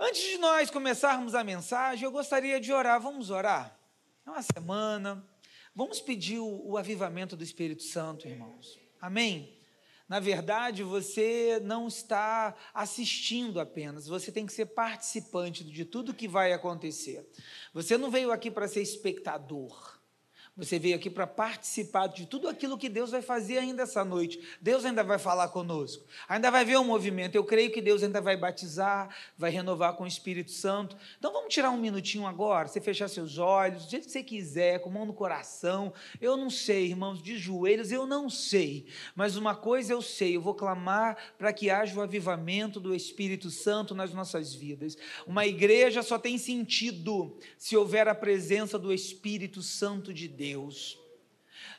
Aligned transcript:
Antes 0.00 0.22
de 0.22 0.38
nós 0.38 0.70
começarmos 0.70 1.34
a 1.34 1.42
mensagem, 1.42 2.04
eu 2.04 2.12
gostaria 2.12 2.60
de 2.60 2.72
orar. 2.72 3.00
Vamos 3.00 3.30
orar? 3.30 3.76
É 4.24 4.30
uma 4.30 4.42
semana. 4.42 5.26
Vamos 5.74 6.00
pedir 6.00 6.38
o, 6.38 6.70
o 6.70 6.78
avivamento 6.78 7.36
do 7.36 7.42
Espírito 7.42 7.82
Santo, 7.82 8.28
irmãos. 8.28 8.78
Amém? 9.00 9.58
Na 10.08 10.20
verdade, 10.20 10.84
você 10.84 11.60
não 11.64 11.88
está 11.88 12.54
assistindo 12.72 13.58
apenas, 13.58 14.06
você 14.06 14.30
tem 14.30 14.46
que 14.46 14.52
ser 14.52 14.66
participante 14.66 15.64
de 15.64 15.84
tudo 15.84 16.14
que 16.14 16.28
vai 16.28 16.52
acontecer. 16.52 17.28
Você 17.74 17.98
não 17.98 18.08
veio 18.08 18.30
aqui 18.30 18.52
para 18.52 18.68
ser 18.68 18.80
espectador. 18.80 19.97
Você 20.58 20.76
veio 20.76 20.96
aqui 20.96 21.08
para 21.08 21.24
participar 21.24 22.08
de 22.08 22.26
tudo 22.26 22.48
aquilo 22.48 22.76
que 22.76 22.88
Deus 22.88 23.12
vai 23.12 23.22
fazer 23.22 23.58
ainda 23.58 23.84
essa 23.84 24.04
noite. 24.04 24.40
Deus 24.60 24.84
ainda 24.84 25.04
vai 25.04 25.16
falar 25.16 25.46
conosco, 25.50 26.04
ainda 26.28 26.50
vai 26.50 26.64
ver 26.64 26.76
um 26.78 26.84
movimento. 26.84 27.36
Eu 27.36 27.44
creio 27.44 27.70
que 27.70 27.80
Deus 27.80 28.02
ainda 28.02 28.20
vai 28.20 28.36
batizar, 28.36 29.08
vai 29.38 29.52
renovar 29.52 29.92
com 29.92 30.02
o 30.02 30.06
Espírito 30.06 30.50
Santo. 30.50 30.96
Então 31.16 31.32
vamos 31.32 31.54
tirar 31.54 31.70
um 31.70 31.76
minutinho 31.76 32.26
agora, 32.26 32.66
você 32.66 32.80
fechar 32.80 33.06
seus 33.06 33.38
olhos, 33.38 33.84
do 33.84 33.90
jeito 33.92 34.06
que 34.06 34.10
você 34.10 34.24
quiser, 34.24 34.80
com 34.80 34.90
mão 34.90 35.06
no 35.06 35.12
coração. 35.12 35.92
Eu 36.20 36.36
não 36.36 36.50
sei, 36.50 36.86
irmãos, 36.86 37.22
de 37.22 37.38
joelhos, 37.38 37.92
eu 37.92 38.04
não 38.04 38.28
sei. 38.28 38.86
Mas 39.14 39.36
uma 39.36 39.54
coisa 39.54 39.92
eu 39.92 40.02
sei, 40.02 40.34
eu 40.34 40.40
vou 40.40 40.54
clamar 40.54 41.16
para 41.38 41.52
que 41.52 41.70
haja 41.70 41.96
o 41.96 42.02
avivamento 42.02 42.80
do 42.80 42.96
Espírito 42.96 43.48
Santo 43.48 43.94
nas 43.94 44.12
nossas 44.12 44.52
vidas. 44.52 44.98
Uma 45.24 45.46
igreja 45.46 46.02
só 46.02 46.18
tem 46.18 46.36
sentido 46.36 47.38
se 47.56 47.76
houver 47.76 48.08
a 48.08 48.14
presença 48.14 48.76
do 48.76 48.92
Espírito 48.92 49.62
Santo 49.62 50.12
de 50.12 50.26
Deus. 50.26 50.47
Deus. 50.48 50.98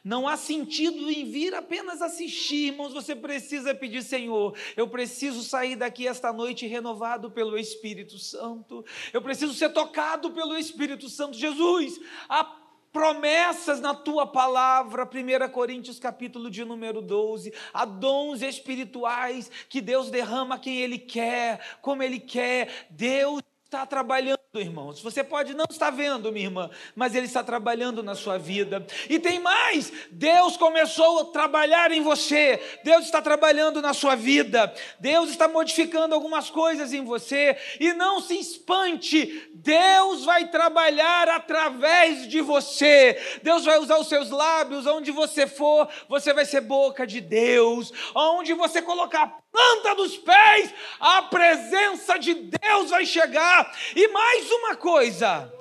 Não 0.04 0.28
há 0.28 0.38
sentido 0.38 1.10
em 1.10 1.30
vir 1.30 1.54
apenas 1.54 2.02
assistir, 2.02 2.68
irmãos. 2.68 2.94
Você 2.94 3.16
precisa 3.16 3.74
pedir, 3.74 4.04
Senhor, 4.04 4.56
eu 4.78 4.88
preciso 4.88 5.44
sair 5.44 5.76
daqui 5.76 6.08
esta 6.08 6.32
noite 6.32 6.68
renovado 6.68 7.32
pelo 7.32 7.58
Espírito 7.58 8.18
Santo. 8.18 8.86
Eu 9.12 9.22
preciso 9.22 9.54
ser 9.54 9.70
tocado 9.70 10.32
pelo 10.32 10.58
Espírito 10.58 11.10
Santo. 11.10 11.38
Jesus, 11.38 12.00
há 12.30 12.44
promessas 12.92 13.80
na 13.80 13.94
tua 13.94 14.26
palavra, 14.26 15.04
1 15.04 15.52
Coríntios 15.52 16.00
capítulo 16.00 16.50
de 16.50 16.66
número 16.66 17.02
12, 17.02 17.54
há 17.72 17.86
dons 17.86 18.42
espirituais 18.42 19.52
que 19.70 19.80
Deus 19.80 20.10
derrama 20.10 20.58
quem 20.58 20.78
Ele 20.78 20.98
quer, 20.98 21.78
como 21.82 22.02
Ele 22.02 22.20
quer. 22.20 22.88
Deus 22.90 23.44
está 23.70 23.86
trabalhando, 23.86 24.40
irmãos. 24.56 25.00
Você 25.00 25.24
pode 25.24 25.54
não 25.54 25.66
estar 25.70 25.92
vendo, 25.92 26.32
minha 26.32 26.48
irmã, 26.48 26.72
mas 26.96 27.14
Ele 27.14 27.28
está 27.28 27.44
trabalhando 27.44 28.02
na 28.02 28.16
sua 28.16 28.36
vida. 28.36 28.84
E 29.08 29.20
tem 29.20 29.40
mais: 29.40 29.94
Deus 30.10 30.58
começou 30.58 31.20
a 31.20 31.26
trabalhar 31.26 31.92
em 31.92 32.02
você, 32.02 32.60
Deus 32.84 33.06
está 33.06 33.22
trabalhando 33.22 33.80
na 33.80 33.94
sua 33.94 34.16
vida, 34.16 34.74
Deus 35.00 35.30
está 35.30 35.48
modificando 35.48 36.16
algumas 36.16 36.50
coisas 36.50 36.94
em 36.94 37.04
você. 37.06 37.56
E 37.80 37.94
não 37.94 38.20
se 38.20 38.40
espante, 38.40 39.48
Deus 39.54 40.26
vai 40.26 40.48
trabalhar 40.48 41.30
através 41.30 42.28
de 42.28 42.42
você. 42.42 43.40
Deus 43.44 43.66
vai 43.66 43.78
usar 43.78 44.00
os 44.00 44.10
seus 44.10 44.32
lábios, 44.32 44.88
onde 44.88 45.12
você 45.12 45.46
for, 45.46 45.88
você 46.08 46.34
vai 46.34 46.44
ser 46.44 46.62
boca 46.62 47.06
de 47.06 47.22
Deus. 47.22 47.94
Onde 48.16 48.56
você 48.56 48.82
colocar 48.82 49.28
planta 49.52 49.96
dos 49.96 50.18
pés, 50.18 50.74
a 51.00 51.22
presença 51.24 52.18
de 52.18 52.34
Deus 52.34 52.90
vai 52.90 53.06
chegar. 53.06 53.76
E 53.96 54.08
mais 54.08 54.52
uma 54.52 54.76
coisa: 54.76 55.52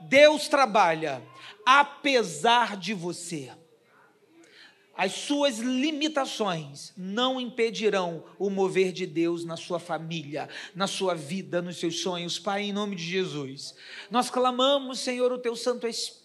Deus 0.00 0.48
trabalha 0.48 1.22
apesar 1.64 2.76
de 2.76 2.94
você. 2.94 3.50
As 4.96 5.12
suas 5.12 5.58
limitações 5.58 6.92
não 6.94 7.40
impedirão 7.40 8.22
o 8.38 8.50
mover 8.50 8.92
de 8.92 9.06
Deus 9.06 9.46
na 9.46 9.56
sua 9.56 9.78
família, 9.78 10.46
na 10.74 10.86
sua 10.86 11.14
vida, 11.14 11.62
nos 11.62 11.78
seus 11.78 12.00
sonhos, 12.02 12.38
Pai, 12.38 12.64
em 12.64 12.72
nome 12.72 12.96
de 12.96 13.04
Jesus. 13.04 13.74
Nós 14.10 14.28
clamamos, 14.28 14.98
Senhor, 14.98 15.32
o 15.32 15.38
teu 15.38 15.56
Santo 15.56 15.86
Espírito, 15.86 16.19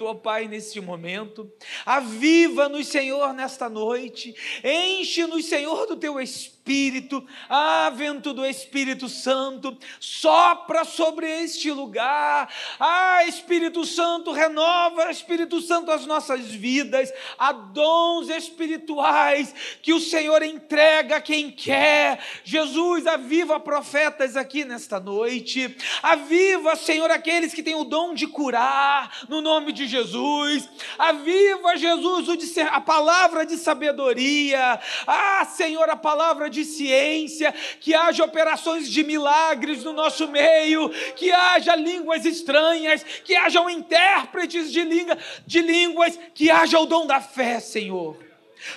ó 0.00 0.14
Pai, 0.14 0.48
neste 0.48 0.80
momento. 0.80 1.50
Aviva-nos, 1.84 2.86
Senhor, 2.86 3.32
nesta 3.32 3.68
noite. 3.68 4.34
Enche-nos, 4.64 5.44
Senhor, 5.46 5.86
do 5.86 5.96
teu 5.96 6.20
Espírito 6.20 6.60
Espírito, 6.70 7.26
ah, 7.48 7.90
vento 7.90 8.32
do 8.32 8.46
Espírito 8.46 9.08
Santo, 9.08 9.76
sopra 9.98 10.84
sobre 10.84 11.26
este 11.42 11.70
lugar, 11.72 12.48
ah, 12.78 13.24
Espírito 13.24 13.84
Santo, 13.84 14.30
renova, 14.30 15.10
Espírito 15.10 15.60
Santo, 15.60 15.90
as 15.90 16.06
nossas 16.06 16.52
vidas, 16.52 17.12
há 17.36 17.50
dons 17.50 18.28
espirituais 18.28 19.52
que 19.82 19.92
o 19.92 19.98
Senhor 19.98 20.42
entrega 20.42 21.16
a 21.16 21.20
quem 21.20 21.50
quer. 21.50 22.22
Jesus, 22.44 23.06
aviva 23.06 23.58
profetas 23.58 24.36
aqui 24.36 24.64
nesta 24.64 25.00
noite, 25.00 25.74
aviva, 26.02 26.76
Senhor, 26.76 27.10
aqueles 27.10 27.52
que 27.52 27.64
têm 27.64 27.74
o 27.74 27.84
dom 27.84 28.14
de 28.14 28.28
curar, 28.28 29.26
no 29.28 29.40
nome 29.50 29.72
de 29.72 29.86
Jesus, 29.86 30.68
aviva, 30.96 31.76
Jesus, 31.76 32.28
a 32.70 32.80
palavra 32.80 33.44
de 33.44 33.56
sabedoria, 33.56 34.80
ah, 35.06 35.44
Senhor, 35.44 35.90
a 35.90 35.96
palavra 35.96 36.48
de 36.48 36.64
ciência, 36.64 37.52
que 37.80 37.92
haja 37.92 38.24
operações 38.24 38.88
de 38.88 39.02
milagres 39.02 39.82
no 39.82 39.92
nosso 39.92 40.28
meio, 40.28 40.88
que 41.16 41.32
haja 41.32 41.74
línguas 41.74 42.24
estranhas, 42.24 43.02
que 43.24 43.34
hajam 43.34 43.68
intérpretes 43.68 44.70
de, 44.70 44.82
língua, 44.84 45.18
de 45.44 45.60
línguas, 45.60 46.18
que 46.32 46.48
haja 46.48 46.78
o 46.78 46.86
dom 46.86 47.06
da 47.06 47.20
fé, 47.20 47.58
Senhor. 47.58 48.29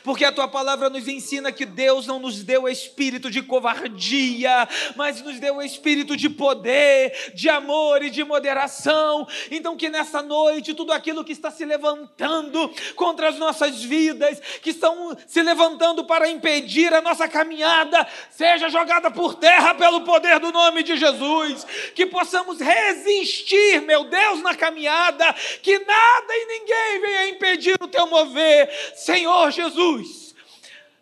Porque 0.04 0.26
a 0.26 0.32
tua 0.32 0.48
palavra 0.48 0.90
nos 0.90 1.08
ensina 1.08 1.52
que 1.52 1.66
Deus 1.66 2.08
não 2.08 2.20
nos 2.20 2.44
deu 2.44 2.68
espírito 2.68 3.30
de 3.30 3.42
covardia, 3.42 4.68
mas 4.96 5.22
nos 5.22 5.40
deu 5.40 5.62
espírito 5.62 6.16
de 6.16 6.30
poder, 6.30 7.34
de 7.34 7.50
amor 7.50 8.04
e 8.04 8.10
de 8.10 8.24
moderação. 8.24 9.28
Então, 9.52 9.76
que 9.76 9.90
nessa 9.90 10.22
noite, 10.22 10.74
tudo 10.74 10.92
aquilo 10.92 11.24
que 11.24 11.32
está 11.32 11.52
se 11.52 11.66
levantando 11.66 12.72
contra 12.96 13.30
as 13.30 13.38
nossas 13.38 13.84
vidas, 13.84 14.40
que 14.62 14.70
estão 14.70 15.16
se 15.28 15.42
levantando 15.42 16.06
para 16.06 16.30
impedir 16.30 16.94
a 16.94 17.02
nossa 17.02 17.28
caminhada, 17.28 18.08
seja 18.32 18.70
jogada 18.70 19.12
por 19.12 19.36
terra 19.36 19.74
pelo 19.76 20.02
poder 20.02 20.40
do 20.40 20.52
nome 20.52 20.84
de 20.84 20.98
Jesus. 20.98 21.66
Que 21.94 22.06
possamos 22.06 22.60
resistir, 22.60 23.82
meu 23.82 24.06
Deus, 24.06 24.42
na 24.42 24.56
caminhada, 24.56 25.34
que 25.62 25.78
nada 25.80 26.34
e 26.34 26.46
ninguém 26.46 27.02
venha 27.02 27.30
impedir 27.30 27.76
o 27.82 27.88
teu 27.88 28.08
mover, 28.08 28.70
Senhor 28.96 29.52
Jesus 29.52 29.73
Jesus. 29.74 30.24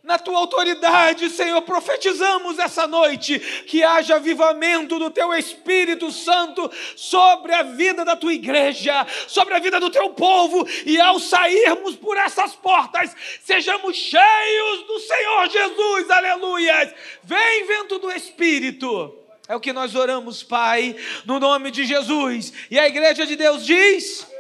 Na 0.03 0.17
tua 0.17 0.39
autoridade, 0.39 1.29
Senhor, 1.29 1.61
profetizamos 1.61 2.57
essa 2.57 2.87
noite 2.87 3.37
que 3.67 3.83
haja 3.83 4.15
avivamento 4.15 4.97
do 4.97 5.11
teu 5.11 5.31
Espírito 5.31 6.11
Santo 6.11 6.71
sobre 6.95 7.53
a 7.53 7.61
vida 7.61 8.03
da 8.03 8.15
tua 8.15 8.33
igreja, 8.33 9.05
sobre 9.27 9.53
a 9.53 9.59
vida 9.59 9.79
do 9.79 9.91
teu 9.91 10.09
povo, 10.09 10.67
e 10.87 10.99
ao 10.99 11.19
sairmos 11.19 11.95
por 11.95 12.17
essas 12.17 12.55
portas, 12.55 13.15
sejamos 13.43 13.95
cheios 13.95 14.87
do 14.87 14.99
Senhor 14.99 15.49
Jesus, 15.49 16.09
aleluias. 16.09 16.93
Vem, 17.23 17.67
vento 17.67 17.99
do 17.99 18.11
Espírito. 18.11 19.15
É 19.47 19.55
o 19.55 19.59
que 19.59 19.71
nós 19.71 19.93
oramos, 19.93 20.41
Pai, 20.41 20.95
no 21.25 21.39
nome 21.39 21.69
de 21.69 21.85
Jesus. 21.85 22.53
E 22.71 22.79
a 22.79 22.87
igreja 22.87 23.27
de 23.27 23.35
Deus 23.35 23.63
diz: 23.63 24.30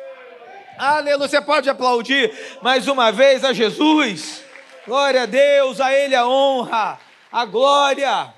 Aleluia. 0.83 1.27
Você 1.27 1.39
pode 1.39 1.69
aplaudir 1.69 2.33
mais 2.59 2.87
uma 2.87 3.11
vez 3.11 3.45
a 3.45 3.53
Jesus. 3.53 4.43
Glória 4.87 5.21
a 5.21 5.25
Deus, 5.27 5.79
a 5.79 5.93
Ele 5.93 6.15
a 6.15 6.27
honra, 6.27 6.99
a 7.31 7.45
glória. 7.45 8.33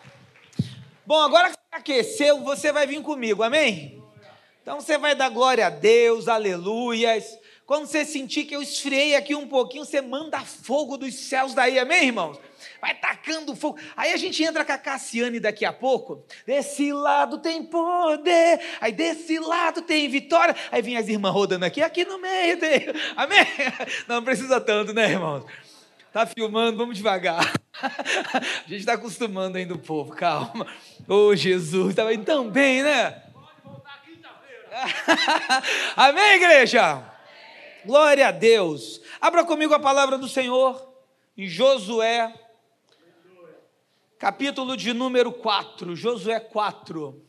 Bom, 1.06 1.22
agora 1.22 1.52
que 1.52 1.58
aqueceu, 1.72 2.42
você 2.42 2.74
vai 2.74 2.86
vir 2.86 3.02
comigo, 3.02 3.44
amém? 3.44 4.04
Então 4.62 4.82
você 4.82 4.98
vai 4.98 5.16
dar 5.16 5.30
glória 5.30 5.68
a 5.68 5.70
Deus, 5.70 6.28
aleluias. 6.28 7.24
Quando 7.66 7.86
você 7.86 8.04
sentir 8.04 8.44
que 8.44 8.54
eu 8.54 8.62
esfriei 8.62 9.16
aqui 9.16 9.34
um 9.34 9.48
pouquinho, 9.48 9.86
você 9.86 10.02
manda 10.02 10.42
fogo 10.42 10.98
dos 10.98 11.16
céus 11.16 11.54
daí, 11.54 11.80
amém, 11.80 12.08
irmãos? 12.08 12.38
Vai 12.84 12.94
tacando 12.96 13.56
fogo. 13.56 13.80
Aí 13.96 14.12
a 14.12 14.18
gente 14.18 14.44
entra 14.44 14.66
com 14.66 14.74
a 14.74 14.78
Cassiane 14.78 15.40
daqui 15.40 15.64
a 15.64 15.72
pouco. 15.72 16.26
Desse 16.46 16.92
lado 16.92 17.38
tem 17.38 17.64
poder, 17.64 18.60
aí 18.82 18.92
desse 18.92 19.40
lado 19.40 19.84
tem 19.84 20.10
vitória. 20.10 20.54
Aí 20.70 20.82
vem 20.82 20.98
as 20.98 21.08
irmãs 21.08 21.32
rodando 21.32 21.64
aqui, 21.64 21.82
aqui 21.82 22.04
no 22.04 22.20
meio 22.20 22.60
tem. 22.60 22.88
Amém? 23.16 23.40
Não 24.06 24.22
precisa 24.22 24.60
tanto, 24.60 24.92
né, 24.92 25.12
irmãos? 25.12 25.46
Tá 26.12 26.26
filmando, 26.26 26.78
vamos 26.78 26.98
devagar. 26.98 27.54
A 27.82 28.68
gente 28.68 28.82
está 28.82 28.94
acostumando 28.94 29.58
ainda 29.58 29.76
o 29.76 29.80
povo, 29.80 30.12
calma. 30.12 30.68
Ô 31.08 31.28
oh, 31.28 31.36
Jesus, 31.38 31.92
estava 31.92 32.14
indo 32.14 32.26
tão 32.26 32.50
bem, 32.50 32.84
né? 32.84 33.24
Amém, 35.96 36.36
igreja? 36.36 37.02
Glória 37.86 38.28
a 38.28 38.32
Deus. 38.32 39.00
Abra 39.22 39.46
comigo 39.46 39.74
a 39.74 39.80
palavra 39.80 40.18
do 40.18 40.28
Senhor 40.28 40.94
em 41.38 41.48
Josué 41.48 42.43
capítulo 44.24 44.78
de 44.78 44.94
número 44.94 45.34
4, 45.34 45.98
Josué 45.98 46.40
4. 46.40 47.22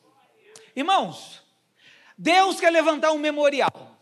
Irmãos, 0.76 1.42
Deus 2.16 2.60
quer 2.60 2.70
levantar 2.70 3.10
um 3.10 3.18
memorial. 3.18 3.98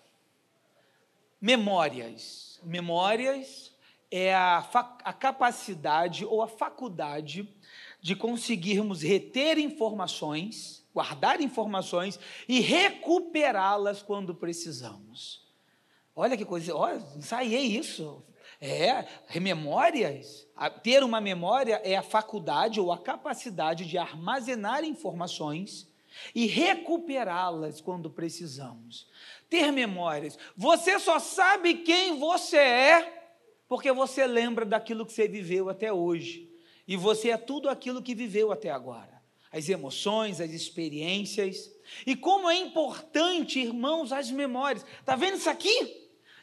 Memórias. 1.41 2.61
Memórias 2.63 3.75
é 4.11 4.35
a, 4.35 4.59
a 5.05 5.13
capacidade 5.15 6.27
ou 6.27 6.43
a 6.43 6.47
faculdade 6.47 7.49
de 7.99 8.15
conseguirmos 8.15 9.01
reter 9.01 9.57
informações 9.57 10.85
guardar 10.93 11.41
informações 11.41 12.21
e 12.47 12.61
recuperá-las 12.61 14.03
quando 14.03 14.35
precisamos. 14.35 15.43
Olha 16.15 16.37
que 16.37 16.45
coisa, 16.45 16.77
olha, 16.77 17.03
ensaiei 17.17 17.75
isso. 17.79 18.23
É, 18.65 19.09
memórias. 19.41 20.47
Ter 20.85 21.03
uma 21.03 21.21
memória 21.21 21.81
é 21.83 21.97
a 21.97 22.03
faculdade 22.03 22.79
ou 22.79 22.93
a 22.93 22.99
capacidade 22.99 23.85
de 23.85 23.99
armazenar 23.99 24.85
informações 24.85 25.91
e 26.33 26.47
recuperá-las 26.47 27.81
quando 27.81 28.09
precisamos. 28.09 29.09
Ter 29.51 29.73
memórias. 29.73 30.39
Você 30.57 31.01
só 31.01 31.19
sabe 31.19 31.79
quem 31.79 32.21
você 32.21 32.57
é 32.57 33.23
porque 33.69 33.91
você 33.91 34.27
lembra 34.29 34.65
daquilo 34.65 35.05
que 35.05 35.13
você 35.13 35.27
viveu 35.27 35.69
até 35.69 35.93
hoje. 35.93 36.49
E 36.87 36.97
você 36.97 37.31
é 37.31 37.37
tudo 37.37 37.69
aquilo 37.69 38.03
que 38.03 38.15
viveu 38.15 38.53
até 38.53 38.71
agora. 38.71 39.21
As 39.51 39.69
emoções, 39.69 40.41
as 40.41 40.53
experiências. 40.53 41.69
E 42.07 42.15
como 42.15 42.49
é 42.49 42.55
importante, 42.55 43.59
irmãos, 43.59 44.13
as 44.13 44.31
memórias. 44.31 44.87
Está 45.01 45.17
vendo 45.17 45.39
isso 45.39 45.51
aqui? 45.51 46.02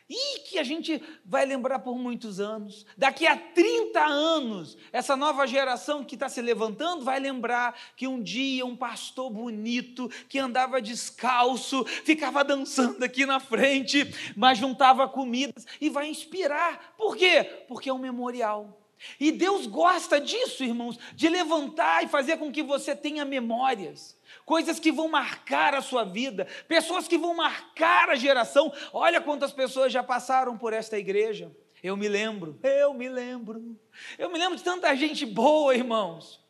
E 0.10 0.40
que 0.40 0.58
a 0.58 0.64
gente 0.64 1.00
vai 1.24 1.46
lembrar 1.46 1.78
por 1.80 1.96
muitos 1.96 2.40
anos. 2.40 2.84
Daqui 2.98 3.28
a 3.28 3.38
30 3.38 4.04
anos, 4.04 4.76
essa 4.92 5.16
nova 5.16 5.46
geração 5.46 6.04
que 6.04 6.16
está 6.16 6.28
se 6.28 6.42
levantando 6.42 7.04
vai 7.04 7.20
lembrar 7.20 7.80
que 7.96 8.08
um 8.08 8.20
dia 8.20 8.66
um 8.66 8.76
pastor 8.76 9.30
bonito, 9.30 10.10
que 10.28 10.40
andava 10.40 10.82
descalço, 10.82 11.86
ficava 11.86 12.44
dançando 12.44 13.04
aqui 13.04 13.24
na 13.24 13.40
frente, 13.40 14.12
mas 14.36 14.58
juntava 14.58 15.08
comidas 15.08 15.68
e 15.80 15.90
vai 15.90 16.10
inspirar. 16.10 16.96
Por 16.98 17.16
quê? 17.16 17.44
Porque 17.68 17.90
é 17.90 17.94
um 17.94 18.00
memorial. 18.00 18.82
E 19.20 19.32
Deus 19.32 19.68
gosta 19.68 20.20
disso, 20.20 20.64
irmãos, 20.64 20.98
de 21.14 21.30
levantar 21.30 22.04
e 22.04 22.08
fazer 22.08 22.38
com 22.38 22.52
que 22.52 22.64
você 22.64 22.96
tenha 22.96 23.24
memórias 23.24 24.19
coisas 24.50 24.80
que 24.80 24.92
vão 24.92 25.08
marcar 25.08 25.76
a 25.76 25.82
sua 25.82 26.04
vida, 26.04 26.48
pessoas 26.68 27.08
que 27.08 27.20
vão 27.20 27.36
marcar 27.36 28.10
a 28.10 28.16
geração. 28.16 28.74
Olha 28.92 29.22
quantas 29.22 29.52
pessoas 29.52 29.94
já 29.94 30.02
passaram 30.02 30.58
por 30.58 30.74
esta 30.74 30.98
igreja. 30.98 31.56
Eu 31.84 31.96
me 31.96 32.08
lembro, 32.08 32.60
eu 32.64 32.92
me 32.92 33.08
lembro, 33.08 33.80
eu 34.18 34.28
me 34.32 34.40
lembro 34.40 34.58
de 34.58 34.64
tanta 34.64 34.96
gente 34.96 35.24
boa, 35.24 35.76
irmãos. 35.76 36.44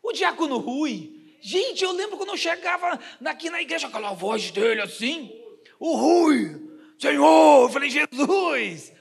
O 0.00 0.12
diácono 0.12 0.58
Rui, 0.58 1.34
gente, 1.40 1.82
eu 1.82 1.90
lembro 1.90 2.16
quando 2.16 2.28
eu 2.28 2.36
chegava 2.36 2.96
aqui 3.24 3.50
na 3.50 3.60
igreja, 3.60 3.88
aquela 3.88 4.12
voz 4.12 4.52
dele 4.52 4.82
assim, 4.82 5.36
o 5.80 5.96
Rui, 5.96 6.78
Senhor, 6.96 7.62
eu 7.64 7.68
falei, 7.68 7.90
Jesus. 7.90 8.92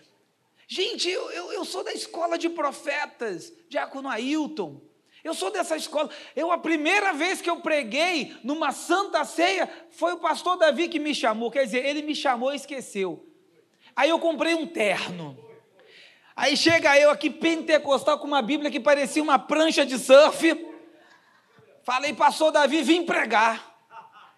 Gente, 0.67 1.11
eu, 1.11 1.29
eu, 1.29 1.51
eu 1.51 1.63
sou 1.63 1.83
da 1.83 1.93
escola 1.93 2.39
de 2.39 2.49
profetas, 2.49 3.53
diácono 3.69 4.09
Ailton. 4.09 4.81
Eu 5.25 5.33
sou 5.33 5.49
dessa 5.49 5.75
escola. 5.75 6.07
Eu, 6.35 6.51
a 6.51 6.57
primeira 6.59 7.11
vez 7.11 7.41
que 7.41 7.49
eu 7.49 7.57
preguei 7.57 8.37
numa 8.43 8.71
santa 8.71 9.25
ceia, 9.25 9.67
foi 9.89 10.13
o 10.13 10.19
pastor 10.19 10.55
Davi 10.55 10.87
que 10.87 10.99
me 10.99 11.15
chamou. 11.15 11.49
Quer 11.49 11.65
dizer, 11.65 11.83
ele 11.83 12.03
me 12.03 12.13
chamou 12.13 12.53
e 12.53 12.57
esqueceu. 12.57 13.27
Aí 13.95 14.11
eu 14.11 14.19
comprei 14.19 14.53
um 14.53 14.67
terno. 14.67 15.35
Aí 16.35 16.55
chega 16.55 16.99
eu 16.99 17.09
aqui, 17.09 17.31
pentecostal, 17.31 18.19
com 18.19 18.27
uma 18.27 18.43
Bíblia 18.43 18.69
que 18.69 18.79
parecia 18.79 19.23
uma 19.23 19.39
prancha 19.39 19.83
de 19.83 19.97
surf. 19.97 20.63
Falei, 21.81 22.13
pastor 22.13 22.51
Davi, 22.51 22.83
vim 22.83 23.03
pregar. 23.03 23.75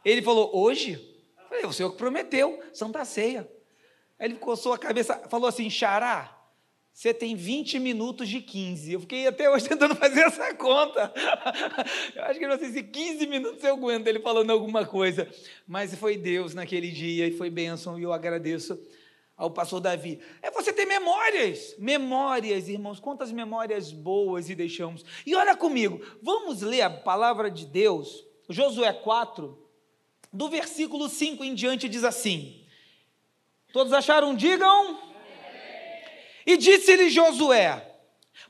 Ele 0.06 0.22
falou, 0.22 0.52
hoje? 0.54 1.06
Falei, 1.50 1.66
o 1.66 1.74
senhor 1.74 1.92
que 1.92 1.98
prometeu, 1.98 2.64
Santa 2.74 3.04
Ceia. 3.04 3.46
Aí 4.18 4.28
ele 4.28 4.36
coçou 4.36 4.72
a 4.72 4.78
cabeça, 4.78 5.22
falou 5.28 5.50
assim, 5.50 5.70
Xará, 5.70 6.37
você 6.98 7.14
tem 7.14 7.36
20 7.36 7.78
minutos 7.78 8.28
de 8.28 8.42
15. 8.42 8.92
Eu 8.92 9.00
fiquei 9.02 9.28
até 9.28 9.48
hoje 9.48 9.70
tentando 9.70 9.94
fazer 9.94 10.22
essa 10.22 10.52
conta. 10.56 11.14
Eu 12.16 12.24
acho 12.24 12.40
que 12.40 12.48
não 12.48 12.58
sei 12.58 12.72
se 12.72 12.82
15 12.82 13.28
minutos 13.28 13.64
eu 13.64 13.76
aguento 13.76 14.08
ele 14.08 14.20
falando 14.20 14.50
alguma 14.50 14.84
coisa. 14.84 15.30
Mas 15.68 15.94
foi 15.94 16.18
Deus 16.18 16.56
naquele 16.56 16.90
dia 16.90 17.28
e 17.28 17.38
foi 17.38 17.52
bênção 17.52 18.00
e 18.00 18.02
eu 18.02 18.12
agradeço 18.12 18.82
ao 19.38 19.52
pastor 19.52 19.80
Davi. 19.80 20.20
É 20.42 20.50
você 20.50 20.74
ter 20.74 20.86
memórias. 20.88 21.76
Memórias, 21.78 22.68
irmãos. 22.68 23.00
Quantas 23.00 23.32
memórias 23.32 23.92
boas 23.92 24.50
e 24.50 24.56
deixamos. 24.56 25.06
E 25.24 25.36
olha 25.36 25.56
comigo, 25.56 26.02
vamos 26.20 26.64
ler 26.64 26.82
a 26.82 26.90
palavra 26.90 27.52
de 27.52 27.68
Deus, 27.68 28.26
Josué 28.50 28.92
4, 28.92 29.56
do 30.34 30.50
versículo 30.50 31.08
5 31.08 31.44
em 31.44 31.54
diante, 31.54 31.88
diz 31.88 32.04
assim. 32.04 32.66
Todos 33.72 33.94
acharam? 33.94 34.34
Digam. 34.34 35.07
E 36.48 36.56
disse-lhe 36.56 37.10
Josué: 37.10 37.86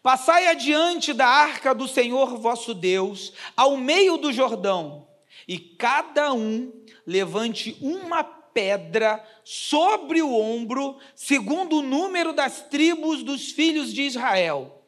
Passai 0.04 0.48
adiante 0.48 1.14
da 1.14 1.26
arca 1.26 1.74
do 1.74 1.88
Senhor 1.88 2.38
vosso 2.38 2.76
Deus, 2.76 3.34
ao 3.56 3.76
meio 3.76 4.18
do 4.18 4.32
Jordão, 4.32 5.08
e 5.48 5.58
cada 5.58 6.32
um 6.32 6.72
levante 7.08 7.76
uma 7.82 8.24
pedra 8.24 9.24
sobre 9.44 10.22
o 10.22 10.32
ombro, 10.32 10.98
segundo 11.16 11.78
o 11.78 11.82
número 11.82 12.34
das 12.34 12.62
tribos 12.62 13.24
dos 13.24 13.52
filhos 13.52 13.92
de 13.92 14.04
Israel, 14.04 14.84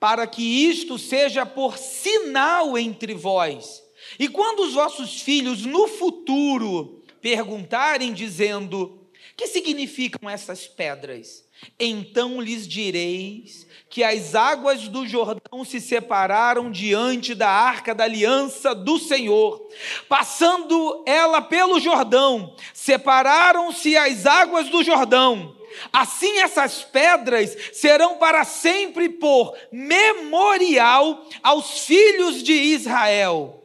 para 0.00 0.26
que 0.26 0.42
isto 0.42 0.98
seja 0.98 1.46
por 1.46 1.78
sinal 1.78 2.76
entre 2.76 3.14
vós. 3.14 3.80
E 4.18 4.28
quando 4.28 4.60
os 4.60 4.74
vossos 4.74 5.20
filhos 5.20 5.64
no 5.64 5.86
futuro 5.86 7.04
perguntarem, 7.20 8.12
dizendo: 8.12 9.03
Que 9.36 9.46
significam 9.46 10.30
essas 10.30 10.66
pedras? 10.66 11.44
Então 11.78 12.40
lhes 12.40 12.66
direis 12.66 13.66
que 13.88 14.02
as 14.02 14.34
águas 14.34 14.88
do 14.88 15.06
Jordão 15.06 15.64
se 15.64 15.80
separaram 15.80 16.70
diante 16.70 17.34
da 17.34 17.48
arca 17.48 17.94
da 17.94 18.04
aliança 18.04 18.74
do 18.74 18.98
Senhor. 18.98 19.68
Passando 20.08 21.02
ela 21.06 21.40
pelo 21.40 21.80
Jordão, 21.80 22.54
separaram-se 22.72 23.96
as 23.96 24.26
águas 24.26 24.68
do 24.68 24.82
Jordão. 24.82 25.56
Assim 25.92 26.38
essas 26.38 26.82
pedras 26.82 27.56
serão 27.72 28.16
para 28.16 28.44
sempre 28.44 29.08
por 29.08 29.56
memorial 29.72 31.26
aos 31.42 31.80
filhos 31.80 32.42
de 32.42 32.52
Israel. 32.52 33.63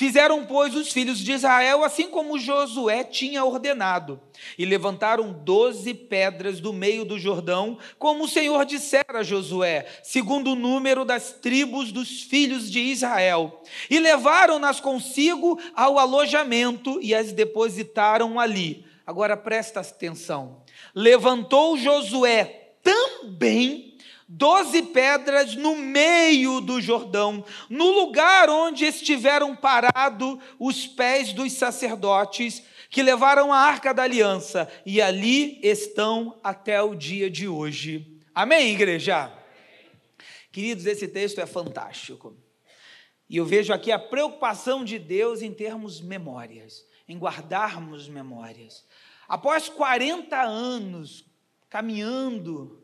Fizeram, 0.00 0.46
pois, 0.46 0.74
os 0.74 0.90
filhos 0.90 1.18
de 1.18 1.32
Israel 1.32 1.84
assim 1.84 2.08
como 2.08 2.38
Josué 2.38 3.04
tinha 3.04 3.44
ordenado, 3.44 4.18
e 4.56 4.64
levantaram 4.64 5.30
doze 5.30 5.92
pedras 5.92 6.58
do 6.58 6.72
meio 6.72 7.04
do 7.04 7.18
Jordão, 7.18 7.76
como 7.98 8.24
o 8.24 8.28
Senhor 8.28 8.64
dissera 8.64 9.18
a 9.18 9.22
Josué, 9.22 9.86
segundo 10.02 10.52
o 10.52 10.56
número 10.56 11.04
das 11.04 11.32
tribos 11.34 11.92
dos 11.92 12.22
filhos 12.22 12.70
de 12.70 12.80
Israel, 12.80 13.62
e 13.90 13.98
levaram-nas 13.98 14.80
consigo 14.80 15.60
ao 15.76 15.98
alojamento 15.98 16.98
e 17.02 17.14
as 17.14 17.30
depositaram 17.30 18.40
ali. 18.40 18.86
Agora 19.06 19.36
presta 19.36 19.80
atenção. 19.80 20.62
Levantou 20.94 21.76
Josué 21.76 22.70
também 22.82 23.89
doze 24.32 24.82
pedras 24.82 25.56
no 25.56 25.74
meio 25.74 26.60
do 26.60 26.80
Jordão, 26.80 27.44
no 27.68 27.90
lugar 27.90 28.48
onde 28.48 28.84
estiveram 28.84 29.56
parados 29.56 30.38
os 30.56 30.86
pés 30.86 31.32
dos 31.32 31.52
sacerdotes 31.52 32.62
que 32.88 33.02
levaram 33.02 33.52
a 33.52 33.58
arca 33.58 33.92
da 33.92 34.04
aliança, 34.04 34.70
e 34.86 35.02
ali 35.02 35.58
estão 35.62 36.38
até 36.44 36.80
o 36.80 36.94
dia 36.94 37.28
de 37.28 37.48
hoje. 37.48 38.20
Amém, 38.32 38.72
igreja? 38.72 39.32
Queridos, 40.52 40.86
esse 40.86 41.08
texto 41.08 41.40
é 41.40 41.46
fantástico. 41.46 42.36
E 43.28 43.36
eu 43.36 43.44
vejo 43.44 43.72
aqui 43.72 43.90
a 43.90 43.98
preocupação 43.98 44.84
de 44.84 44.98
Deus 44.98 45.42
em 45.42 45.52
termos 45.52 46.00
memórias, 46.00 46.84
em 47.08 47.18
guardarmos 47.18 48.08
memórias. 48.08 48.84
Após 49.28 49.68
40 49.68 50.40
anos 50.40 51.24
caminhando 51.68 52.79